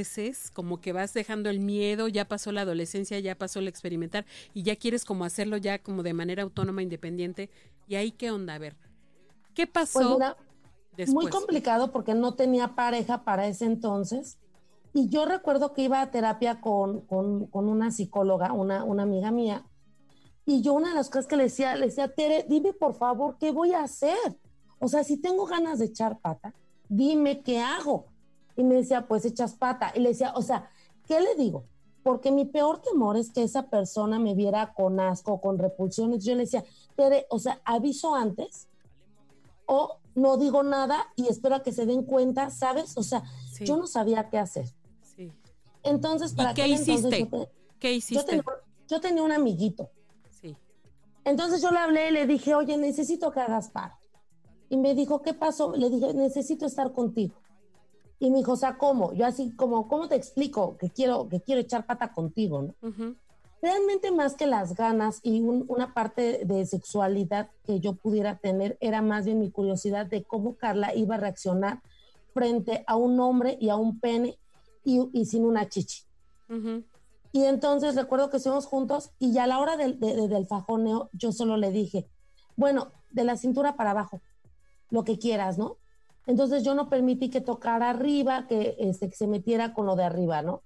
como 0.52 0.82
que 0.82 0.92
vas 0.92 1.14
dejando 1.14 1.50
el 1.50 1.62
miedo, 1.62 2.10
ya 2.10 2.28
pasó 2.28 2.52
la 2.52 2.62
adolescencia, 2.62 3.18
ya 3.20 3.36
pasó 3.36 3.60
el 3.60 3.70
experimentar, 3.70 4.26
y 4.54 4.64
ya 4.64 4.76
quieres 4.76 5.06
como 5.06 5.24
hacerlo 5.24 5.56
ya 5.56 5.80
como 5.80 6.04
de 6.04 6.14
manera 6.14 6.44
autónoma, 6.44 6.84
independiente. 6.84 7.50
¿Y 7.88 7.96
ahí 7.96 8.12
qué 8.12 8.30
onda? 8.30 8.56
A 8.56 8.60
ver, 8.60 8.76
¿qué 9.54 9.68
pasó? 9.68 10.20
Pues 10.98 11.10
muy 11.10 11.28
complicado 11.28 11.94
porque 11.94 12.14
no 12.16 12.34
tenía 12.34 12.76
pareja 12.76 13.24
para 13.24 13.48
ese 13.48 13.64
entonces. 13.64 14.38
Y 14.94 15.10
yo 15.10 15.26
recuerdo 15.26 15.74
que 15.74 15.82
iba 15.82 16.02
a 16.02 16.12
terapia 16.12 16.62
con, 16.62 17.02
con, 17.02 17.48
con 17.48 17.68
una 17.68 17.90
psicóloga, 17.90 18.54
una, 18.54 18.84
una, 18.84 19.04
amiga 19.04 19.32
mía, 19.32 19.66
y 20.46 20.62
yo 20.62 20.74
una 20.74 20.90
de 20.90 20.96
las 20.96 21.10
cosas 21.10 21.26
que 21.26 21.36
le 21.36 21.44
decía, 21.44 21.76
le 21.76 21.88
decía, 21.88 22.14
Tere, 22.14 22.46
dime 22.48 22.74
por 22.74 22.94
favor, 22.94 23.38
¿qué 23.40 23.52
voy 23.52 23.74
a 23.74 23.84
hacer? 23.84 24.40
O 24.80 24.88
sea, 24.88 25.04
si 25.04 25.18
tengo 25.18 25.46
ganas 25.46 25.80
de 25.80 25.86
echar 25.86 26.20
pata, 26.20 26.54
dime 26.90 27.42
qué 27.42 27.60
hago. 27.60 28.06
Y 28.56 28.64
me 28.64 28.76
decía, 28.76 29.08
pues 29.08 29.26
echas 29.26 29.56
pata. 29.56 29.92
Y 29.96 30.00
le 30.02 30.10
decía, 30.10 30.34
o 30.36 30.42
sea, 30.42 30.70
¿qué 31.08 31.20
le 31.22 31.36
digo? 31.36 31.64
Porque 32.04 32.32
mi 32.32 32.46
peor 32.46 32.82
temor 32.82 33.18
es 33.18 33.32
que 33.32 33.44
esa 33.44 33.70
persona 33.70 34.20
me 34.20 34.36
viera 34.36 34.74
con 34.74 35.00
asco, 35.00 35.40
con 35.40 35.58
repulsiones. 35.58 36.24
Yo 36.24 36.36
le 36.36 36.42
decía, 36.42 36.64
Tere, 36.96 37.26
o 37.30 37.40
sea, 37.40 37.62
aviso 37.64 38.14
antes 38.14 38.68
o 39.66 39.98
no 40.16 40.38
digo 40.38 40.62
nada 40.62 41.08
y 41.16 41.28
espero 41.28 41.56
a 41.56 41.64
que 41.64 41.72
se 41.72 41.86
den 41.86 42.04
cuenta, 42.04 42.50
¿sabes? 42.50 42.98
O 42.98 43.04
sea, 43.04 43.24
yo 43.62 43.78
no 43.78 43.88
sabía 43.88 44.30
qué 44.30 44.38
hacer. 44.38 44.66
Entonces, 45.84 46.34
¿para 46.34 46.54
qué 46.54 46.68
hiciste? 46.68 47.30
¿Qué 47.80 47.94
hiciste? 47.94 48.42
Yo 48.88 49.00
tenía, 49.00 49.24
un 49.24 49.32
amiguito. 49.32 49.90
Sí. 50.30 50.56
Entonces 51.26 51.62
yo 51.62 51.72
le 51.72 51.80
hablé 51.80 52.10
y 52.10 52.12
le 52.12 52.28
dije, 52.28 52.56
oye, 52.56 52.78
necesito 52.78 53.32
que 53.32 53.40
hagas 53.40 53.70
paro. 53.70 53.96
Y 54.70 54.78
me 54.78 54.96
dijo, 54.96 55.22
¿qué 55.22 55.34
pasó? 55.34 55.76
Le 55.76 55.90
dije, 55.90 56.14
necesito 56.14 56.66
estar 56.66 56.94
contigo. 56.94 57.36
Y 58.20 58.30
me 58.30 58.38
dijo, 58.38 58.54
o 58.54 58.58
sea, 58.58 58.78
¿cómo? 58.78 59.14
Yo 59.14 59.26
así 59.26 59.52
como, 59.52 59.88
¿cómo 59.88 60.08
te 60.08 60.16
explico 60.16 60.78
que 60.78 60.90
quiero, 60.90 61.28
que 61.28 61.42
quiero 61.42 61.62
echar 61.62 61.86
pata 61.86 62.14
contigo? 62.14 62.62
¿no? 62.62 63.16
Realmente 63.62 64.12
más 64.12 64.36
que 64.36 64.46
las 64.46 64.76
ganas 64.76 65.20
y 65.24 65.42
una 65.42 65.94
parte 65.94 66.44
de 66.46 66.66
sexualidad 66.66 67.50
que 67.66 67.80
yo 67.80 67.96
pudiera 67.96 68.38
tener 68.38 68.78
era 68.82 69.02
más 69.02 69.26
bien 69.26 69.40
mi 69.40 69.52
curiosidad 69.52 70.06
de 70.06 70.24
cómo 70.24 70.56
Carla 70.56 70.96
iba 70.96 71.16
a 71.16 71.18
reaccionar 71.18 71.82
frente 72.34 72.84
a 72.88 72.96
un 72.96 73.20
hombre 73.20 73.58
y 73.60 73.70
a 73.70 73.76
un 73.76 74.00
pene 74.00 74.38
y, 74.84 75.26
sin 75.26 75.46
una 75.46 75.70
chichi. 75.70 76.04
Y 77.32 77.46
entonces 77.46 77.96
recuerdo 77.96 78.30
que 78.30 78.38
estuvimos 78.38 78.68
juntos 78.68 79.12
y 79.18 79.32
ya 79.32 79.46
a 79.46 79.48
la 79.48 79.60
hora 79.60 79.76
del, 79.76 80.00
del 80.00 80.46
fajoneo 80.46 81.10
yo 81.14 81.32
solo 81.32 81.58
le 81.58 81.72
dije, 81.72 82.08
bueno, 82.56 82.92
de 83.10 83.24
la 83.24 83.38
cintura 83.38 83.76
para 83.76 83.92
abajo, 83.92 84.22
lo 84.90 85.04
que 85.04 85.18
quieras, 85.18 85.58
¿no? 85.58 85.78
Entonces 86.26 86.64
yo 86.64 86.74
no 86.76 86.90
permití 86.90 87.30
que 87.30 87.42
tocara 87.42 87.90
arriba, 87.90 88.48
que, 88.48 88.76
este, 88.80 89.10
que 89.10 89.16
se 89.16 89.28
metiera 89.28 89.74
con 89.74 89.86
lo 89.86 89.96
de 89.96 90.04
arriba, 90.04 90.42
¿no? 90.42 90.62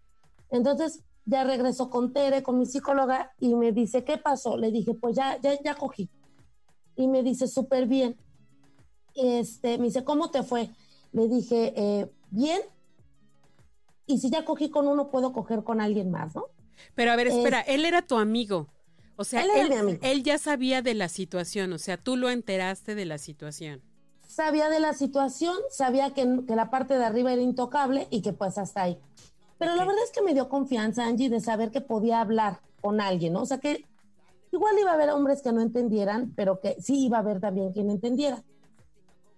Entonces 0.49 1.03
ya 1.25 1.43
regresó 1.43 1.89
con 1.89 2.13
Tere, 2.13 2.43
con 2.43 2.57
mi 2.57 2.65
psicóloga, 2.65 3.31
y 3.39 3.55
me 3.55 3.71
dice, 3.71 4.03
¿qué 4.03 4.17
pasó? 4.17 4.57
Le 4.57 4.71
dije, 4.71 4.93
pues 4.93 5.15
ya, 5.15 5.39
ya, 5.41 5.61
ya 5.61 5.75
cogí. 5.75 6.09
Y 6.95 7.07
me 7.07 7.23
dice, 7.23 7.47
súper 7.47 7.87
bien. 7.87 8.17
Este, 9.15 9.77
me 9.77 9.85
dice, 9.85 10.03
¿cómo 10.03 10.29
te 10.29 10.43
fue? 10.43 10.69
Le 11.11 11.27
dije, 11.27 11.73
eh, 11.75 12.11
bien. 12.29 12.61
Y 14.07 14.19
si 14.19 14.29
ya 14.31 14.45
cogí 14.45 14.69
con 14.69 14.87
uno, 14.87 15.11
puedo 15.11 15.33
coger 15.33 15.63
con 15.63 15.81
alguien 15.81 16.09
más, 16.09 16.33
¿no? 16.33 16.45
Pero 16.95 17.11
a 17.11 17.15
ver, 17.15 17.27
espera, 17.27 17.61
él 17.61 17.85
era 17.85 18.01
tu 18.01 18.17
amigo. 18.17 18.69
O 19.17 19.23
sea, 19.23 19.43
él, 19.43 19.99
él, 20.01 20.23
ya 20.23 20.37
sabía 20.37 20.81
de 20.81 20.93
la 20.93 21.09
situación, 21.09 21.73
o 21.73 21.79
sea, 21.79 21.97
tú 21.97 22.15
lo 22.15 22.29
enteraste 22.29 22.93
de 22.93 23.05
la 23.05 23.17
situación. 23.17 23.81
Sabía 24.27 24.69
de 24.69 24.79
la 24.79 24.93
situación, 24.93 25.55
sabía 25.71 26.11
que, 26.11 26.41
que 26.47 26.55
la 26.55 26.69
parte 26.69 26.97
de 26.97 27.03
arriba 27.03 27.33
era 27.33 27.41
intocable 27.41 28.07
y 28.11 28.21
que 28.21 28.31
pues 28.31 28.59
hasta 28.59 28.83
ahí. 28.83 28.99
Pero 29.57 29.75
la 29.75 29.85
verdad 29.85 30.03
es 30.03 30.11
que 30.11 30.21
me 30.21 30.35
dio 30.35 30.49
confianza, 30.49 31.05
Angie, 31.05 31.29
de 31.29 31.41
saber 31.41 31.71
que 31.71 31.81
podía 31.81 32.21
hablar 32.21 32.61
con 32.79 33.01
alguien, 33.01 33.33
¿no? 33.33 33.41
O 33.41 33.45
sea 33.47 33.59
que 33.59 33.85
igual 34.51 34.77
iba 34.79 34.91
a 34.91 34.93
haber 34.93 35.09
hombres 35.09 35.41
que 35.41 35.51
no 35.51 35.61
entendieran, 35.61 36.33
pero 36.35 36.59
que 36.59 36.77
sí 36.79 37.05
iba 37.05 37.17
a 37.17 37.21
haber 37.21 37.39
también 37.39 37.73
quien 37.73 37.89
entendiera. 37.89 38.43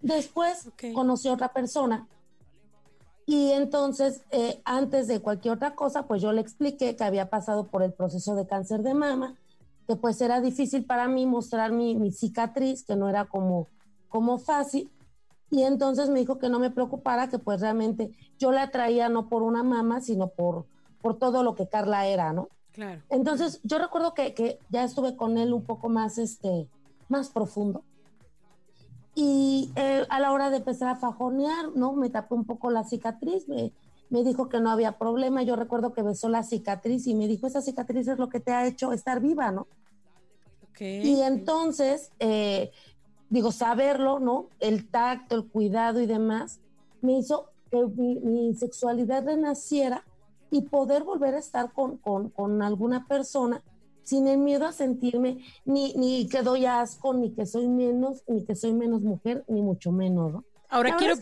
Después 0.02 0.70
conocí 0.94 1.30
a 1.30 1.34
otra 1.34 1.54
persona 1.54 2.08
y 3.30 3.52
entonces, 3.52 4.24
eh, 4.32 4.60
antes 4.66 5.08
de 5.08 5.20
cualquier 5.20 5.54
otra 5.54 5.76
cosa, 5.76 6.08
pues 6.08 6.20
yo 6.20 6.32
le 6.32 6.42
expliqué 6.42 6.96
que 6.96 7.04
había 7.04 7.30
pasado 7.30 7.68
por 7.68 7.84
el 7.84 7.94
proceso 7.94 8.34
de 8.34 8.48
cáncer 8.48 8.82
de 8.82 8.96
mama, 8.96 9.36
que 9.88 9.96
pues 9.96 10.20
era 10.20 10.42
difícil 10.42 10.84
para 10.84 11.08
mí 11.08 11.28
mostrar 11.28 11.72
mi, 11.72 11.94
mi 11.94 12.12
cicatriz, 12.12 12.84
que 12.84 12.96
no 12.96 13.08
era 13.08 13.26
como, 13.26 13.68
como 14.08 14.40
fácil, 14.40 14.90
y 15.52 15.62
entonces 15.62 16.10
me 16.10 16.18
dijo 16.18 16.40
que 16.40 16.50
no 16.50 16.58
me 16.58 16.72
preocupara, 16.72 17.30
que 17.30 17.38
pues 17.38 17.62
realmente 17.62 18.10
yo 18.40 18.52
la 18.52 18.72
traía 18.72 19.10
no 19.10 19.30
por 19.30 19.44
una 19.44 19.62
mamá, 19.62 20.02
sino 20.02 20.30
por, 20.30 20.66
por 21.00 21.20
todo 21.20 21.44
lo 21.44 21.54
que 21.54 21.68
Carla 21.68 22.08
era, 22.08 22.34
¿no? 22.34 22.50
Claro. 22.72 23.04
Entonces 23.10 23.60
yo 23.62 23.78
recuerdo 23.78 24.16
que, 24.16 24.34
que 24.34 24.58
ya 24.70 24.84
estuve 24.84 25.16
con 25.16 25.38
él 25.38 25.54
un 25.54 25.66
poco 25.66 25.88
más, 25.88 26.18
este, 26.18 26.68
más 27.10 27.30
profundo. 27.30 27.84
A 30.10 30.20
la 30.20 30.32
hora 30.32 30.50
de 30.50 30.58
empezar 30.58 30.90
a 30.90 30.96
fajonear, 30.96 31.70
¿no? 31.76 31.94
Me 31.94 32.10
tapé 32.10 32.36
un 32.36 32.46
poco 32.46 32.70
la 32.72 32.84
cicatriz, 32.84 33.48
me, 33.48 33.72
me 34.10 34.24
dijo 34.24 34.50
que 34.50 34.60
no 34.60 34.72
había 34.72 34.98
problema. 34.98 35.44
Yo 35.44 35.56
recuerdo 35.56 35.94
que 35.94 36.02
besó 36.02 36.30
la 36.30 36.44
cicatriz 36.44 37.08
y 37.08 37.16
me 37.16 37.28
dijo, 37.28 37.48
esa 37.48 37.62
cicatriz 37.62 38.08
es 38.08 38.18
lo 38.18 38.30
que 38.30 38.40
te 38.40 38.52
ha 38.52 38.66
hecho 38.66 38.92
estar 38.92 39.20
viva, 39.20 39.52
¿no? 39.52 39.68
Okay. 40.72 41.02
Y 41.08 41.22
entonces, 41.22 42.12
eh, 42.20 42.72
digo, 43.30 43.52
saberlo, 43.52 44.20
¿no? 44.20 44.48
El 44.60 44.90
tacto, 44.90 45.36
el 45.36 45.48
cuidado 45.48 46.02
y 46.02 46.06
demás, 46.06 46.60
me 47.02 47.14
hizo 47.14 47.50
que 47.70 47.86
mi, 47.96 48.54
sexualidad 48.56 49.26
renaciera 49.26 50.04
y 50.52 50.62
poder 50.62 51.04
volver 51.04 51.36
a 51.36 51.40
estar 51.40 51.72
con, 51.72 51.98
con, 51.98 52.62
alguna 52.62 53.06
persona 53.06 53.62
sin 54.04 54.28
el 54.28 54.38
miedo 54.38 54.66
a 54.66 54.72
sentirme 54.72 55.44
ni, 55.66 55.94
ni 55.94 56.28
que 56.28 56.42
doy 56.42 56.66
asco, 56.66 57.14
ni 57.14 57.32
que 57.32 57.46
soy 57.46 57.68
menos, 57.68 58.24
ni 58.28 58.46
que 58.46 58.56
soy 58.56 58.74
menos 58.74 59.02
mujer, 59.02 59.44
ni 59.48 59.62
mucho 59.62 59.92
menos, 59.92 60.34
¿no? 60.34 60.46
Ahora 60.72 60.98
quiero, 60.98 61.16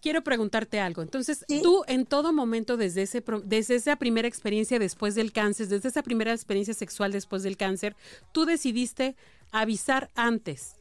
quiero 0.00 0.24
preguntarte 0.24 0.80
algo. 0.80 1.02
Entonces, 1.02 1.44
tú 1.62 1.84
en 1.88 2.06
todo 2.06 2.32
momento, 2.32 2.78
desde, 2.78 3.02
ese, 3.02 3.22
desde 3.44 3.74
esa 3.74 3.96
primera 3.96 4.26
experiencia 4.26 4.78
después 4.78 5.14
del 5.14 5.30
cáncer, 5.30 5.68
desde 5.68 5.90
esa 5.90 6.02
primera 6.02 6.32
experiencia 6.32 6.72
sexual 6.72 7.12
después 7.12 7.42
del 7.42 7.58
cáncer, 7.58 7.96
tú 8.32 8.46
decidiste 8.46 9.14
avisar 9.52 10.10
antes 10.14 10.76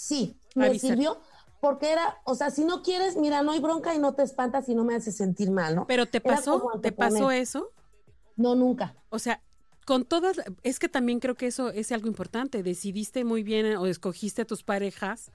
Sí, 0.00 0.34
me 0.54 0.78
sirvió 0.78 1.20
porque 1.60 1.92
era, 1.92 2.18
o 2.24 2.34
sea, 2.34 2.50
si 2.50 2.64
no 2.64 2.82
quieres, 2.82 3.18
mira, 3.18 3.42
no 3.42 3.52
hay 3.52 3.60
bronca 3.60 3.94
y 3.94 3.98
no 3.98 4.14
te 4.14 4.22
espantas 4.22 4.66
y 4.70 4.74
no 4.74 4.82
me 4.82 4.94
hace 4.94 5.12
sentir 5.12 5.50
mal, 5.50 5.76
¿no? 5.76 5.86
Pero 5.86 6.06
te 6.06 6.22
pasó, 6.22 6.62
¿te 6.80 6.90
pasó 6.90 7.30
eso? 7.30 7.70
No, 8.34 8.54
nunca. 8.54 8.94
O 9.10 9.18
sea, 9.18 9.42
con 9.86 10.04
todas, 10.04 10.40
es 10.62 10.78
que 10.78 10.88
también 10.88 11.20
creo 11.20 11.34
que 11.34 11.46
eso 11.46 11.70
es 11.70 11.92
algo 11.92 12.08
importante. 12.08 12.62
Decidiste 12.62 13.24
muy 13.24 13.42
bien 13.42 13.76
o 13.76 13.86
escogiste 13.86 14.42
a 14.42 14.44
tus 14.44 14.62
parejas 14.62 15.30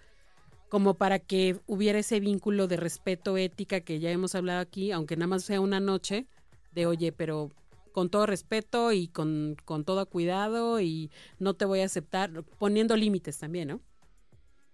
como 0.70 0.96
para 0.96 1.20
que 1.20 1.60
hubiera 1.68 2.00
ese 2.00 2.20
vínculo 2.20 2.68
de 2.68 2.78
respeto, 2.78 3.38
ética 3.38 3.82
que 3.82 4.00
ya 4.00 4.12
hemos 4.12 4.36
hablado 4.36 4.60
aquí, 4.60 4.92
aunque 4.92 5.16
nada 5.16 5.28
más 5.28 5.44
sea 5.44 5.62
una 5.62 5.80
noche, 5.80 6.28
de 6.74 6.86
oye, 6.86 7.12
pero 7.12 7.52
con 7.92 8.10
todo 8.10 8.25
respeto 8.25 8.92
y 8.92 9.08
con, 9.08 9.56
con 9.64 9.86
todo 9.86 10.06
cuidado 10.10 10.82
y 10.82 11.12
no 11.40 11.54
te 11.54 11.66
voy 11.66 11.80
a 11.80 11.86
aceptar, 11.86 12.44
poniendo 12.58 12.98
límites 12.98 13.38
también, 13.38 13.70
¿no? 13.70 13.82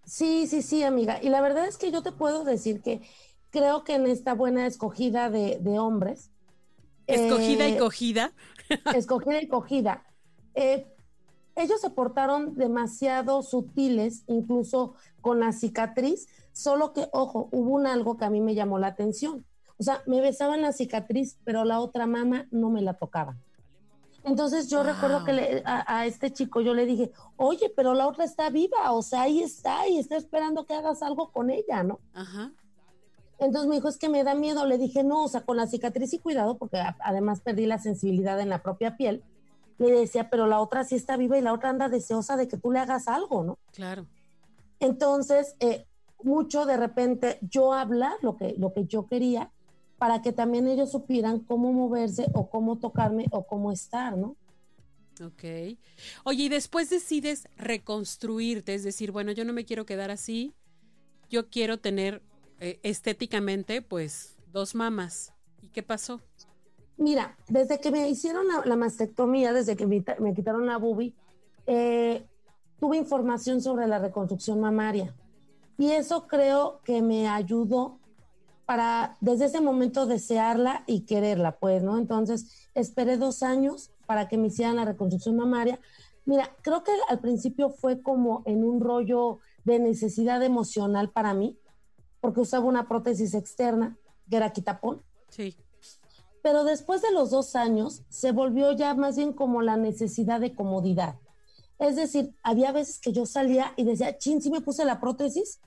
Sí, 0.05 0.47
sí, 0.47 0.61
sí, 0.63 0.83
amiga. 0.83 1.21
Y 1.21 1.29
la 1.29 1.41
verdad 1.41 1.67
es 1.67 1.77
que 1.77 1.91
yo 1.91 2.01
te 2.01 2.11
puedo 2.11 2.43
decir 2.43 2.81
que 2.81 3.01
creo 3.51 3.83
que 3.83 3.95
en 3.95 4.07
esta 4.07 4.33
buena 4.33 4.65
escogida 4.65 5.29
de, 5.29 5.59
hombres. 5.77 6.31
Escogida 7.05 7.67
y 7.67 7.73
eh, 7.73 7.77
cogida. 7.77 8.33
Escogida 8.95 9.41
y 9.41 9.47
cogida. 9.47 10.03
Eh, 10.55 10.87
ellos 11.55 11.81
se 11.81 11.89
portaron 11.89 12.55
demasiado 12.55 13.41
sutiles, 13.43 14.23
incluso 14.27 14.95
con 15.21 15.39
la 15.39 15.51
cicatriz, 15.51 16.27
solo 16.53 16.93
que, 16.93 17.07
ojo, 17.11 17.49
hubo 17.51 17.75
un 17.75 17.87
algo 17.87 18.17
que 18.17 18.25
a 18.25 18.29
mí 18.29 18.41
me 18.41 18.55
llamó 18.55 18.79
la 18.79 18.87
atención. 18.87 19.45
O 19.77 19.83
sea, 19.83 20.03
me 20.05 20.21
besaban 20.21 20.61
la 20.61 20.71
cicatriz, 20.71 21.37
pero 21.43 21.65
la 21.65 21.79
otra 21.79 22.07
mama 22.07 22.47
no 22.51 22.69
me 22.69 22.81
la 22.81 22.93
tocaba. 22.93 23.35
Entonces 24.23 24.69
yo 24.69 24.83
recuerdo 24.83 25.25
que 25.25 25.63
a, 25.65 26.05
este 26.05 26.31
chico 26.31 26.61
yo 26.61 26.75
le 26.75 26.85
dije, 26.85 27.11
oye, 27.37 27.71
pero 27.75 27.95
la 27.95 28.07
otra 28.07 28.23
está 28.23 28.51
viva, 28.51 28.91
o 28.91 29.01
sea, 29.01 29.23
ahí 29.23 29.41
está 29.41 29.87
y 29.87 29.97
está 29.97 30.15
esperando 30.15 30.65
que 30.65 30.75
hagas 30.75 31.01
algo 31.01 31.31
con 31.31 31.49
ella, 31.49 31.81
¿no? 31.81 31.99
Ajá. 32.13 32.51
Entonces 33.41 33.67
me 33.67 33.75
dijo, 33.75 33.89
es 33.89 33.97
que 33.97 34.07
me 34.07 34.23
da 34.23 34.35
miedo. 34.35 34.67
Le 34.67 34.77
dije, 34.77 35.03
no, 35.03 35.23
o 35.23 35.27
sea, 35.27 35.41
con 35.41 35.57
la 35.57 35.65
cicatriz 35.65 36.13
y 36.13 36.19
cuidado, 36.19 36.57
porque 36.57 36.79
además 36.99 37.41
perdí 37.41 37.65
la 37.65 37.79
sensibilidad 37.79 38.39
en 38.39 38.49
la 38.49 38.61
propia 38.61 38.95
piel. 38.97 39.23
Le 39.79 39.89
decía, 39.91 40.29
pero 40.29 40.45
la 40.45 40.59
otra 40.59 40.83
sí 40.83 40.93
está 40.93 41.17
viva 41.17 41.39
y 41.39 41.41
la 41.41 41.51
otra 41.51 41.71
anda 41.71 41.89
deseosa 41.89 42.37
de 42.37 42.47
que 42.47 42.57
tú 42.57 42.71
le 42.71 42.77
hagas 42.77 43.07
algo, 43.07 43.43
¿no? 43.43 43.57
Claro. 43.73 44.05
Entonces, 44.79 45.55
eh, 45.59 45.87
mucho 46.21 46.67
de 46.67 46.77
repente 46.77 47.39
yo 47.41 47.73
hablar 47.73 48.13
lo 48.21 48.37
que, 48.37 48.53
lo 48.59 48.73
que 48.73 48.85
yo 48.85 49.07
quería 49.07 49.51
para 49.97 50.21
que 50.21 50.33
también 50.33 50.67
ellos 50.67 50.91
supieran 50.91 51.39
cómo 51.39 51.73
moverse 51.73 52.27
o 52.33 52.47
cómo 52.47 52.77
tocarme 52.77 53.25
o 53.31 53.47
cómo 53.47 53.71
estar, 53.71 54.15
¿no? 54.17 54.35
Ok. 55.23 55.43
Oye, 56.25 56.43
y 56.43 56.49
después 56.49 56.91
decides 56.91 57.47
reconstruirte, 57.57 58.75
es 58.75 58.83
decir, 58.83 59.11
bueno, 59.11 59.31
yo 59.31 59.45
no 59.45 59.53
me 59.53 59.65
quiero 59.65 59.87
quedar 59.87 60.11
así, 60.11 60.53
yo 61.29 61.49
quiero 61.49 61.79
tener 61.79 62.21
eh, 62.61 62.79
estéticamente, 62.83 63.81
pues, 63.81 64.35
dos 64.53 64.75
mamas. 64.75 65.33
¿Y 65.63 65.69
qué 65.69 65.81
pasó? 65.81 66.21
Mira, 66.95 67.35
desde 67.49 67.79
que 67.79 67.89
me 67.89 68.07
hicieron 68.07 68.45
la, 68.65 68.75
mastectomía, 68.75 69.51
desde 69.51 69.75
que 69.75 69.87
me, 69.87 70.33
quitaron 70.35 70.67
la 70.67 70.77
bubi, 70.77 71.15
eh, 71.65 72.23
tuve 72.79 72.97
información 72.97 73.61
sobre 73.61 73.87
la 73.87 73.97
reconstrucción 73.97 74.59
mamaria. 74.59 75.15
Y 75.79 75.89
eso 75.89 76.27
creo 76.27 76.81
que 76.83 77.01
me 77.01 77.27
ayudó 77.27 77.97
para 78.67 79.17
desde 79.21 79.45
ese 79.45 79.59
momento 79.59 80.05
desearla 80.05 80.83
y 80.85 81.01
quererla, 81.01 81.57
pues, 81.57 81.81
¿no? 81.81 81.97
Entonces, 81.97 82.69
esperé 82.75 83.17
dos 83.17 83.41
años 83.41 83.89
para 84.05 84.27
que 84.27 84.37
me 84.37 84.47
hicieran 84.47 84.75
la 84.75 84.85
reconstrucción 84.85 85.35
mamaria. 85.35 85.79
Mira, 86.25 86.55
creo 86.61 86.83
que 86.83 86.91
al 87.09 87.19
principio 87.19 87.71
fue 87.71 88.03
como 88.03 88.43
en 88.45 88.63
un 88.63 88.79
rollo 88.79 89.39
de 89.63 89.79
necesidad 89.79 90.43
emocional 90.43 91.09
para 91.09 91.33
mí, 91.33 91.57
porque 92.21 92.39
usaba 92.39 92.65
una 92.65 92.87
prótesis 92.87 93.33
externa, 93.33 93.97
que 94.29 94.37
era 94.37 94.53
quitapón. 94.53 95.01
Sí. 95.29 95.55
pero 96.41 96.65
después 96.65 97.01
de 97.01 97.11
los 97.11 97.29
dos 97.29 97.55
años 97.55 98.01
se 98.09 98.33
volvió 98.33 98.73
ya 98.73 98.93
más 98.95 99.15
bien 99.15 99.31
como 99.31 99.61
la 99.61 99.77
necesidad 99.77 100.39
de 100.41 100.53
comodidad. 100.55 101.15
Es 101.81 101.95
decir, 101.95 102.35
había 102.43 102.71
veces 102.71 102.99
que 102.99 103.11
yo 103.11 103.25
salía 103.25 103.73
y 103.75 103.83
decía, 103.83 104.17
chin, 104.17 104.41
sí 104.41 104.51
me 104.51 104.61
puse 104.61 104.85
la 104.85 104.99
prótesis 104.99 105.59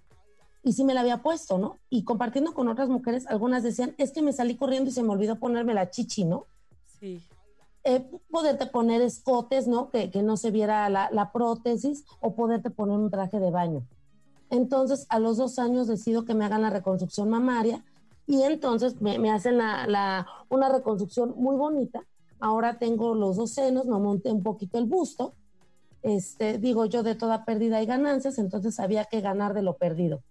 y 0.62 0.72
sí 0.72 0.84
me 0.84 0.94
la 0.94 1.00
había 1.00 1.22
puesto, 1.22 1.58
¿no? 1.58 1.78
Y 1.90 2.04
compartiendo 2.04 2.54
con 2.54 2.68
otras 2.68 2.88
mujeres, 2.88 3.26
algunas 3.26 3.62
decían, 3.62 3.94
es 3.98 4.12
que 4.12 4.22
me 4.22 4.32
salí 4.32 4.56
corriendo 4.56 4.90
y 4.90 4.92
se 4.92 5.02
me 5.02 5.10
olvidó 5.10 5.40
ponerme 5.40 5.74
la 5.74 5.90
chichi, 5.90 6.24
¿no? 6.24 6.46
Sí. 7.00 7.20
Eh, 7.82 8.08
poderte 8.30 8.66
poner 8.66 9.02
escotes, 9.02 9.66
¿no? 9.66 9.90
Que, 9.90 10.10
que 10.10 10.22
no 10.22 10.36
se 10.36 10.50
viera 10.50 10.88
la, 10.88 11.10
la, 11.10 11.32
prótesis 11.32 12.04
o 12.20 12.34
poderte 12.34 12.70
poner 12.70 12.96
un 12.96 13.10
traje 13.10 13.40
de 13.40 13.50
baño. 13.50 13.86
Entonces, 14.54 15.06
a 15.08 15.18
los 15.18 15.36
dos 15.36 15.58
años 15.58 15.88
decido 15.88 16.24
que 16.24 16.34
me 16.34 16.44
hagan 16.44 16.62
la 16.62 16.70
reconstrucción 16.70 17.28
mamaria 17.28 17.84
y 18.26 18.42
entonces 18.42 19.00
me, 19.00 19.18
me 19.18 19.32
hacen 19.32 19.58
la, 19.58 19.86
la, 19.88 20.28
una 20.48 20.68
reconstrucción 20.68 21.34
muy 21.36 21.56
bonita. 21.56 22.04
Ahora 22.38 22.78
tengo 22.78 23.16
los 23.16 23.36
dos 23.36 23.50
senos, 23.50 23.86
me 23.86 23.98
monté 23.98 24.30
un 24.30 24.44
poquito 24.44 24.78
el 24.78 24.84
busto. 24.84 25.34
Este, 26.02 26.58
digo 26.58 26.86
yo, 26.86 27.02
de 27.02 27.16
toda 27.16 27.44
pérdida 27.44 27.78
hay 27.78 27.86
ganancias, 27.86 28.38
entonces 28.38 28.78
había 28.78 29.06
que 29.06 29.20
ganar 29.20 29.54
de 29.54 29.62
lo 29.62 29.76
perdido. 29.76 30.22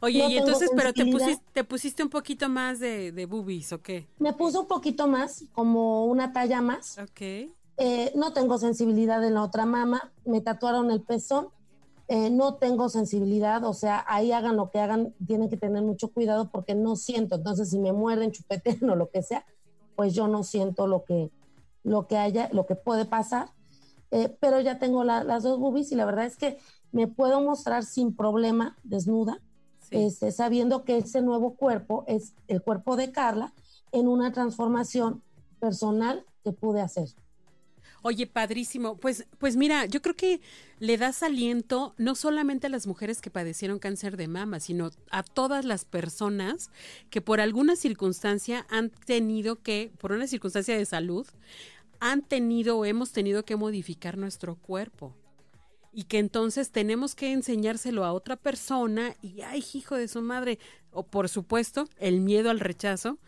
Oye, 0.00 0.26
y 0.26 0.38
entonces, 0.38 0.70
pero 0.74 0.94
te 0.94 1.04
pusiste, 1.04 1.44
te 1.52 1.64
pusiste 1.64 2.02
un 2.02 2.08
poquito 2.08 2.48
más 2.48 2.80
de, 2.80 3.12
de, 3.12 3.26
boobies, 3.26 3.70
¿o 3.74 3.82
qué? 3.82 4.06
Me 4.18 4.32
puse 4.32 4.58
un 4.58 4.66
poquito 4.66 5.06
más, 5.06 5.44
como 5.52 6.06
una 6.06 6.32
talla 6.32 6.62
más. 6.62 6.96
Ok. 6.98 7.20
Eh, 7.20 8.12
no 8.14 8.32
tengo 8.32 8.56
sensibilidad 8.56 9.22
en 9.22 9.34
la 9.34 9.42
otra 9.42 9.66
mama, 9.66 10.10
me 10.24 10.40
tatuaron 10.40 10.90
el 10.90 11.02
pezón, 11.02 11.48
eh, 12.12 12.28
no 12.28 12.54
tengo 12.54 12.88
sensibilidad, 12.88 13.62
o 13.62 13.72
sea, 13.72 14.04
ahí 14.08 14.32
hagan 14.32 14.56
lo 14.56 14.72
que 14.72 14.80
hagan, 14.80 15.14
tienen 15.28 15.48
que 15.48 15.56
tener 15.56 15.80
mucho 15.84 16.12
cuidado 16.12 16.50
porque 16.50 16.74
no 16.74 16.96
siento, 16.96 17.36
entonces 17.36 17.70
si 17.70 17.78
me 17.78 17.92
muerden, 17.92 18.32
chupetean 18.32 18.82
o 18.90 18.96
lo 18.96 19.10
que 19.10 19.22
sea, 19.22 19.46
pues 19.94 20.12
yo 20.12 20.26
no 20.26 20.42
siento 20.42 20.88
lo 20.88 21.04
que, 21.04 21.30
lo 21.84 22.08
que 22.08 22.16
haya, 22.16 22.48
lo 22.52 22.66
que 22.66 22.74
puede 22.74 23.04
pasar, 23.04 23.50
eh, 24.10 24.36
pero 24.40 24.58
ya 24.58 24.80
tengo 24.80 25.04
la, 25.04 25.22
las 25.22 25.44
dos 25.44 25.60
boobies 25.60 25.92
y 25.92 25.94
la 25.94 26.04
verdad 26.04 26.26
es 26.26 26.36
que 26.36 26.58
me 26.90 27.06
puedo 27.06 27.40
mostrar 27.42 27.84
sin 27.84 28.16
problema 28.16 28.76
desnuda, 28.82 29.40
este, 29.92 30.32
sabiendo 30.32 30.82
que 30.82 30.98
ese 30.98 31.22
nuevo 31.22 31.54
cuerpo 31.54 32.02
es 32.08 32.34
el 32.48 32.60
cuerpo 32.60 32.96
de 32.96 33.12
Carla 33.12 33.52
en 33.92 34.08
una 34.08 34.32
transformación 34.32 35.22
personal 35.60 36.24
que 36.42 36.50
pude 36.50 36.80
hacer. 36.80 37.10
Oye, 38.02 38.26
padrísimo. 38.26 38.96
Pues, 38.96 39.26
pues 39.38 39.56
mira, 39.56 39.86
yo 39.86 40.00
creo 40.00 40.16
que 40.16 40.40
le 40.78 40.96
das 40.96 41.22
aliento 41.22 41.94
no 41.98 42.14
solamente 42.14 42.66
a 42.66 42.70
las 42.70 42.86
mujeres 42.86 43.20
que 43.20 43.30
padecieron 43.30 43.78
cáncer 43.78 44.16
de 44.16 44.28
mama, 44.28 44.60
sino 44.60 44.90
a 45.10 45.22
todas 45.22 45.64
las 45.64 45.84
personas 45.84 46.70
que 47.10 47.20
por 47.20 47.40
alguna 47.40 47.76
circunstancia 47.76 48.66
han 48.70 48.90
tenido 48.90 49.56
que, 49.62 49.92
por 49.98 50.12
una 50.12 50.26
circunstancia 50.26 50.76
de 50.76 50.86
salud, 50.86 51.26
han 52.00 52.22
tenido 52.22 52.78
o 52.78 52.84
hemos 52.86 53.12
tenido 53.12 53.44
que 53.44 53.56
modificar 53.56 54.16
nuestro 54.16 54.56
cuerpo 54.56 55.14
y 55.92 56.04
que 56.04 56.18
entonces 56.18 56.70
tenemos 56.70 57.14
que 57.14 57.32
enseñárselo 57.32 58.04
a 58.04 58.12
otra 58.12 58.36
persona 58.36 59.14
y 59.20 59.42
ay, 59.42 59.64
hijo 59.74 59.96
de 59.96 60.08
su 60.08 60.22
madre, 60.22 60.58
o 60.92 61.02
por 61.04 61.28
supuesto, 61.28 61.88
el 61.98 62.20
miedo 62.20 62.50
al 62.50 62.60
rechazo 62.60 63.18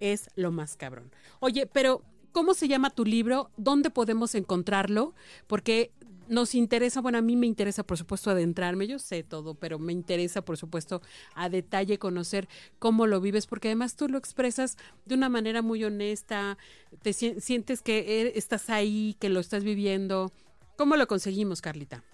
es 0.00 0.28
lo 0.34 0.50
más 0.50 0.76
cabrón. 0.76 1.10
Oye, 1.40 1.66
pero 1.66 2.02
¿cómo 2.32 2.54
se 2.54 2.68
llama 2.68 2.90
tu 2.90 3.04
libro? 3.04 3.50
¿Dónde 3.56 3.90
podemos 3.90 4.34
encontrarlo? 4.34 5.14
Porque 5.46 5.92
nos 6.28 6.54
interesa, 6.54 7.00
bueno, 7.00 7.18
a 7.18 7.22
mí 7.22 7.36
me 7.36 7.46
interesa, 7.46 7.82
por 7.82 7.96
supuesto, 7.96 8.30
adentrarme, 8.30 8.86
yo 8.86 8.98
sé 8.98 9.22
todo, 9.22 9.54
pero 9.54 9.78
me 9.78 9.92
interesa, 9.92 10.42
por 10.42 10.56
supuesto, 10.56 11.00
a 11.34 11.48
detalle 11.48 11.98
conocer 11.98 12.48
cómo 12.78 13.06
lo 13.06 13.20
vives, 13.20 13.46
porque 13.46 13.68
además 13.68 13.96
tú 13.96 14.08
lo 14.08 14.18
expresas 14.18 14.76
de 15.06 15.14
una 15.14 15.28
manera 15.28 15.62
muy 15.62 15.82
honesta, 15.84 16.58
te 17.02 17.12
sientes 17.12 17.82
que 17.82 17.98
e-, 17.98 18.38
estás 18.38 18.70
ahí, 18.70 19.16
que 19.18 19.28
lo 19.28 19.40
estás 19.40 19.64
viviendo. 19.64 20.30
¿Cómo 20.76 20.96
lo 20.96 21.06
conseguimos, 21.06 21.60
Carlita? 21.60 22.04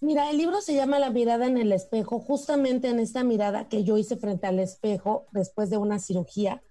Mira, 0.00 0.30
el 0.30 0.36
libro 0.36 0.60
se 0.60 0.74
llama 0.74 0.98
La 0.98 1.10
mirada 1.10 1.46
en 1.46 1.56
el 1.56 1.72
espejo, 1.72 2.18
justamente 2.18 2.88
en 2.88 2.98
esta 2.98 3.24
mirada 3.24 3.68
que 3.68 3.84
yo 3.84 3.96
hice 3.96 4.16
frente 4.16 4.46
al 4.46 4.58
espejo 4.58 5.26
después 5.32 5.70
de 5.70 5.78
una 5.78 5.98
cirugía. 5.98 6.62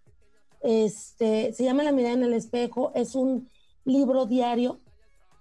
Este, 0.64 1.54
se 1.54 1.64
llama 1.64 1.84
La 1.84 1.92
mirada 1.92 2.16
en 2.16 2.24
el 2.24 2.34
espejo, 2.34 2.92
es 2.96 3.16
un 3.16 3.50
libro 3.86 4.26
diario 4.26 4.80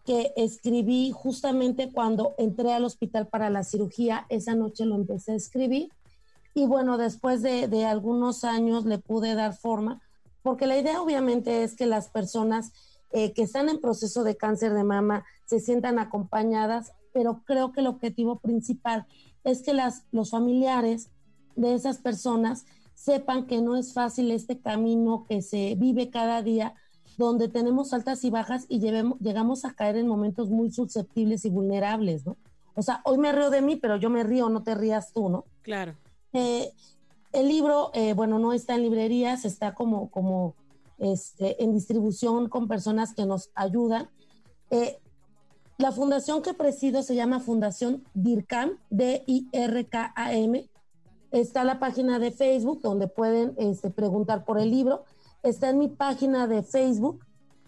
que 0.04 0.32
escribí 0.36 1.12
justamente 1.12 1.92
cuando 1.92 2.34
entré 2.36 2.72
al 2.72 2.84
hospital 2.84 3.28
para 3.28 3.48
la 3.48 3.62
cirugía. 3.62 4.26
Esa 4.28 4.54
noche 4.54 4.84
lo 4.84 4.96
empecé 4.96 5.32
a 5.32 5.36
escribir 5.36 5.90
y 6.54 6.66
bueno, 6.66 6.98
después 6.98 7.42
de, 7.42 7.86
algunos 7.86 8.44
años 8.44 8.84
le 8.84 8.98
pude 8.98 9.34
dar 9.34 9.56
forma, 9.56 10.02
porque 10.42 10.66
la 10.66 10.76
idea 10.76 11.00
obviamente 11.00 11.62
es 11.62 11.74
que 11.74 11.86
las 11.86 12.08
personas 12.08 12.72
eh, 13.12 13.32
que 13.32 13.42
están 13.42 13.68
en 13.68 13.80
proceso 13.80 14.22
de 14.24 14.36
cáncer 14.36 14.74
de 14.74 14.84
mama 14.84 15.24
se 15.46 15.60
sientan 15.60 15.98
acompañadas, 15.98 16.92
pero 17.12 17.42
creo 17.44 17.72
que 17.72 17.80
el 17.80 17.86
objetivo 17.86 18.38
principal 18.38 19.06
es 19.44 19.62
que 19.62 19.72
las, 19.72 20.04
los 20.12 20.30
familiares 20.30 21.08
de 21.56 21.74
esas 21.74 21.98
personas 21.98 22.64
sepan 23.02 23.46
que 23.46 23.60
no 23.60 23.74
es 23.76 23.92
fácil 23.92 24.30
este 24.30 24.60
camino 24.60 25.24
que 25.28 25.42
se 25.42 25.74
vive 25.74 26.08
cada 26.08 26.40
día, 26.40 26.74
donde 27.18 27.48
tenemos 27.48 27.92
altas 27.92 28.22
y 28.22 28.30
bajas 28.30 28.64
y 28.68 28.78
llevemos, 28.78 29.18
llegamos 29.18 29.64
a 29.64 29.74
caer 29.74 29.96
en 29.96 30.06
momentos 30.06 30.50
muy 30.50 30.70
susceptibles 30.70 31.44
y 31.44 31.50
vulnerables, 31.50 32.24
¿no? 32.24 32.36
O 32.76 32.82
sea, 32.82 33.02
hoy 33.04 33.18
me 33.18 33.32
río 33.32 33.50
de 33.50 33.60
mí, 33.60 33.74
pero 33.74 33.96
yo 33.96 34.08
me 34.08 34.22
río, 34.22 34.48
no 34.48 34.62
te 34.62 34.76
rías 34.76 35.12
tú, 35.12 35.28
¿no? 35.28 35.46
Claro. 35.62 35.96
Eh, 36.32 36.72
el 37.32 37.48
libro, 37.48 37.90
eh, 37.92 38.14
bueno, 38.14 38.38
no 38.38 38.52
está 38.52 38.76
en 38.76 38.82
librerías, 38.82 39.44
está 39.44 39.74
como, 39.74 40.08
como 40.08 40.54
este, 40.98 41.62
en 41.62 41.72
distribución 41.72 42.48
con 42.48 42.68
personas 42.68 43.14
que 43.14 43.26
nos 43.26 43.50
ayudan. 43.56 44.10
Eh, 44.70 45.00
la 45.76 45.90
fundación 45.90 46.40
que 46.40 46.54
presido 46.54 47.02
se 47.02 47.16
llama 47.16 47.40
Fundación 47.40 48.04
DIRCAM, 48.14 48.78
D-I-R-K-A-M. 48.90 50.68
Está 51.32 51.64
la 51.64 51.78
página 51.78 52.18
de 52.18 52.30
Facebook 52.30 52.80
donde 52.82 53.08
pueden 53.08 53.54
este, 53.56 53.90
preguntar 53.90 54.44
por 54.44 54.60
el 54.60 54.70
libro. 54.70 55.04
Está 55.42 55.70
en 55.70 55.78
mi 55.78 55.88
página 55.88 56.46
de 56.46 56.62
Facebook 56.62 57.24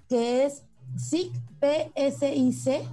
que 0.09 0.44
es 0.44 0.62
SIC, 0.96 1.33
P-S-I-C, 1.61 2.85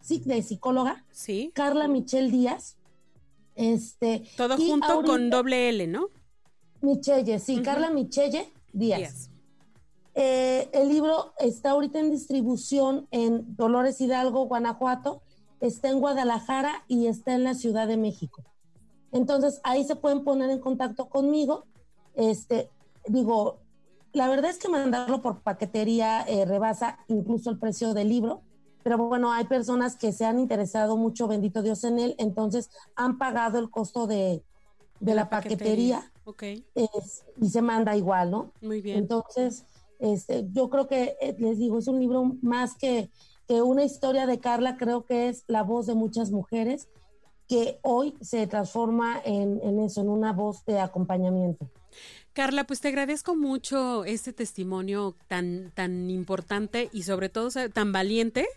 SIC 0.00 0.24
de 0.24 0.42
psicóloga. 0.42 1.04
Sí. 1.10 1.50
Carla 1.54 1.88
Michelle 1.88 2.30
Díaz. 2.30 2.76
Este, 3.54 4.22
Todo 4.36 4.56
junto 4.56 5.02
con 5.02 5.28
doble 5.28 5.68
L, 5.68 5.86
¿no? 5.88 6.06
Michelle, 6.80 7.38
sí, 7.38 7.60
Carla 7.62 7.90
Michelle 7.90 8.50
Díaz. 8.72 8.98
Díaz. 8.98 9.30
Eh, 10.14 10.68
el 10.72 10.88
libro 10.88 11.32
está 11.38 11.70
ahorita 11.70 11.98
en 11.98 12.10
distribución 12.10 13.08
en 13.10 13.56
Dolores 13.56 14.00
Hidalgo, 14.00 14.46
Guanajuato, 14.46 15.22
está 15.60 15.88
en 15.88 16.00
Guadalajara 16.00 16.84
y 16.86 17.06
está 17.06 17.34
en 17.34 17.44
la 17.44 17.54
Ciudad 17.54 17.86
de 17.86 17.96
México. 17.96 18.44
Entonces 19.12 19.60
ahí 19.62 19.84
se 19.84 19.96
pueden 19.96 20.24
poner 20.24 20.50
en 20.50 20.58
contacto 20.58 21.08
conmigo. 21.08 21.64
Este, 22.14 22.70
digo, 23.06 23.60
la 24.12 24.28
verdad 24.28 24.50
es 24.50 24.58
que 24.58 24.68
mandarlo 24.68 25.22
por 25.22 25.40
paquetería 25.40 26.22
eh, 26.22 26.44
rebasa 26.44 26.98
incluso 27.08 27.50
el 27.50 27.58
precio 27.58 27.94
del 27.94 28.08
libro, 28.08 28.42
pero 28.82 28.98
bueno, 28.98 29.32
hay 29.32 29.44
personas 29.44 29.96
que 29.96 30.12
se 30.12 30.24
han 30.24 30.38
interesado 30.38 30.96
mucho, 30.96 31.28
bendito 31.28 31.62
Dios 31.62 31.84
en 31.84 31.98
él, 31.98 32.14
entonces 32.18 32.70
han 32.96 33.16
pagado 33.16 33.58
el 33.58 33.70
costo 33.70 34.06
de, 34.06 34.42
de 35.00 35.14
la, 35.14 35.28
paquetería, 35.28 36.08
Okay. 36.24 36.64
y 37.40 37.48
se 37.48 37.62
manda 37.62 37.96
igual, 37.96 38.30
¿no? 38.30 38.52
Muy 38.60 38.80
bien. 38.80 38.98
Entonces, 38.98 39.64
este, 39.98 40.46
yo 40.52 40.70
creo 40.70 40.86
que, 40.86 41.16
eh, 41.20 41.34
les 41.38 41.58
digo, 41.58 41.78
es 41.78 41.88
un 41.88 41.98
libro 41.98 42.36
más 42.42 42.76
que, 42.76 43.10
que 43.48 43.60
una 43.60 43.82
historia 43.82 44.26
de 44.26 44.38
Carla, 44.38 44.76
creo 44.76 45.04
que 45.04 45.28
es 45.28 45.42
la 45.48 45.64
voz 45.64 45.86
de 45.86 45.94
muchas 45.94 46.30
mujeres 46.30 46.88
que 47.52 47.78
hoy 47.82 48.14
se 48.22 48.46
transforma 48.46 49.20
en, 49.26 49.78
eso, 49.80 50.00
en 50.00 50.08
una 50.08 50.32
voz 50.32 50.64
de 50.64 50.80
acompañamiento. 50.80 51.68
Carla, 52.32 52.64
pues 52.64 52.80
te 52.80 52.88
agradezco 52.88 53.36
mucho 53.36 54.06
este 54.06 54.32
testimonio 54.32 55.14
tan, 55.28 55.70
tan 55.74 56.08
importante 56.08 56.88
y 56.94 57.02
sobre 57.02 57.28
todo 57.28 57.50
tan 57.68 57.92
valiente, 57.92 58.48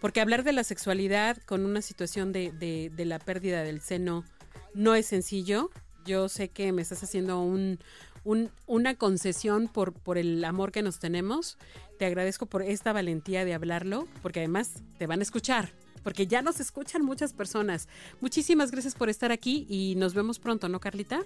porque 0.00 0.22
hablar 0.22 0.44
de 0.44 0.54
la 0.54 0.64
sexualidad 0.64 1.36
con 1.44 1.66
una 1.66 1.82
situación 1.82 2.32
de, 2.32 2.52
de, 2.52 2.90
de 2.96 3.04
la 3.04 3.18
pérdida 3.18 3.64
del 3.64 3.82
seno 3.82 4.24
no 4.72 4.94
es 4.94 5.04
sencillo. 5.04 5.68
Yo 6.06 6.30
sé 6.30 6.48
que 6.48 6.72
me 6.72 6.80
estás 6.80 7.02
haciendo 7.02 7.38
un, 7.38 7.80
un, 8.24 8.48
una 8.66 8.94
concesión 8.94 9.68
por, 9.68 9.92
por 9.92 10.16
el 10.16 10.42
amor 10.42 10.72
que 10.72 10.80
nos 10.80 11.00
tenemos. 11.00 11.58
Te 11.98 12.06
agradezco 12.06 12.46
por 12.46 12.62
esta 12.62 12.94
valentía 12.94 13.44
de 13.44 13.52
hablarlo, 13.52 14.08
porque 14.22 14.40
además 14.40 14.82
te 14.96 15.06
van 15.06 15.20
a 15.20 15.22
escuchar, 15.22 15.74
porque 16.02 16.26
ya 16.26 16.42
nos 16.42 16.60
escuchan 16.60 17.04
muchas 17.04 17.32
personas. 17.32 17.88
Muchísimas 18.20 18.70
gracias 18.70 18.94
por 18.94 19.08
estar 19.08 19.32
aquí 19.32 19.66
y 19.68 19.94
nos 19.96 20.14
vemos 20.14 20.38
pronto, 20.38 20.68
¿no, 20.68 20.80
Carlita? 20.80 21.20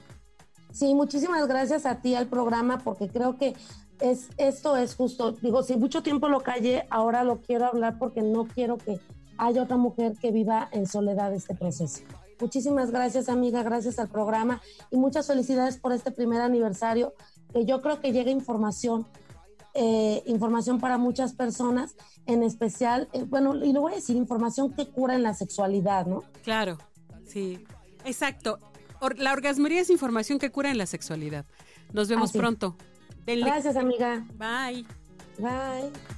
Sí, 0.73 0.95
muchísimas 0.95 1.47
gracias 1.47 1.87
a 1.87 2.01
ti 2.01 2.15
al 2.15 2.27
programa, 2.27 2.79
porque 2.79 3.09
creo 3.09 3.39
que 3.39 3.55
es, 4.01 4.29
esto 4.37 4.77
es 4.77 4.95
justo. 4.95 5.33
Digo, 5.33 5.63
si 5.63 5.77
mucho 5.77 6.03
tiempo 6.03 6.29
lo 6.29 6.41
callé, 6.41 6.87
ahora 6.91 7.25
lo 7.25 7.41
quiero 7.41 7.67
hablar 7.67 7.99
porque 7.99 8.23
no 8.23 8.47
quiero 8.47 8.77
que 8.77 9.01
haya 9.39 9.63
otra 9.63 9.77
mujer 9.77 10.15
que 10.21 10.31
viva 10.33 10.69
en 10.73 10.87
soledad 10.87 11.33
este 11.35 11.55
proceso. 11.55 12.03
Muchísimas 12.41 12.91
gracias, 12.91 13.31
amiga, 13.31 13.63
gracias 13.63 13.99
al 13.99 14.09
programa 14.09 14.61
y 14.91 14.97
muchas 14.97 15.27
felicidades 15.27 15.79
por 15.79 15.93
este 15.93 16.11
primer 16.11 16.43
aniversario 16.43 17.15
porque 17.57 17.65
yo 17.65 17.81
creo 17.81 18.01
que 18.01 18.13
llega 18.13 18.31
información, 18.31 19.07
eh, 19.77 20.23
información 20.27 20.81
para 20.81 20.99
muchas 20.99 21.35
personas, 21.35 21.97
en 22.27 22.43
especial, 22.43 23.09
eh, 23.13 23.25
bueno, 23.25 23.55
y 23.65 23.73
lo 23.73 23.83
voy 23.83 23.93
a 23.93 23.97
decir, 23.97 24.17
información 24.17 24.73
que 24.73 24.89
cura 24.89 25.15
en 25.15 25.23
la 25.23 25.35
sexualidad, 25.35 26.07
¿no? 26.07 26.25
Claro, 26.43 26.79
sí, 27.27 27.65
exacto. 28.05 28.59
la 29.17 29.33
orgasmería 29.33 29.81
es 29.81 29.91
información 29.91 30.39
que 30.39 30.51
cura 30.51 30.71
en 30.71 30.79
la 30.79 30.87
sexualidad. 30.87 31.45
Nos 31.93 32.09
vemos 32.09 32.33
pronto. 32.33 32.77
Gracias, 33.27 33.77
amiga. 33.77 34.25
Bye. 34.39 34.87
Bye. 35.39 36.17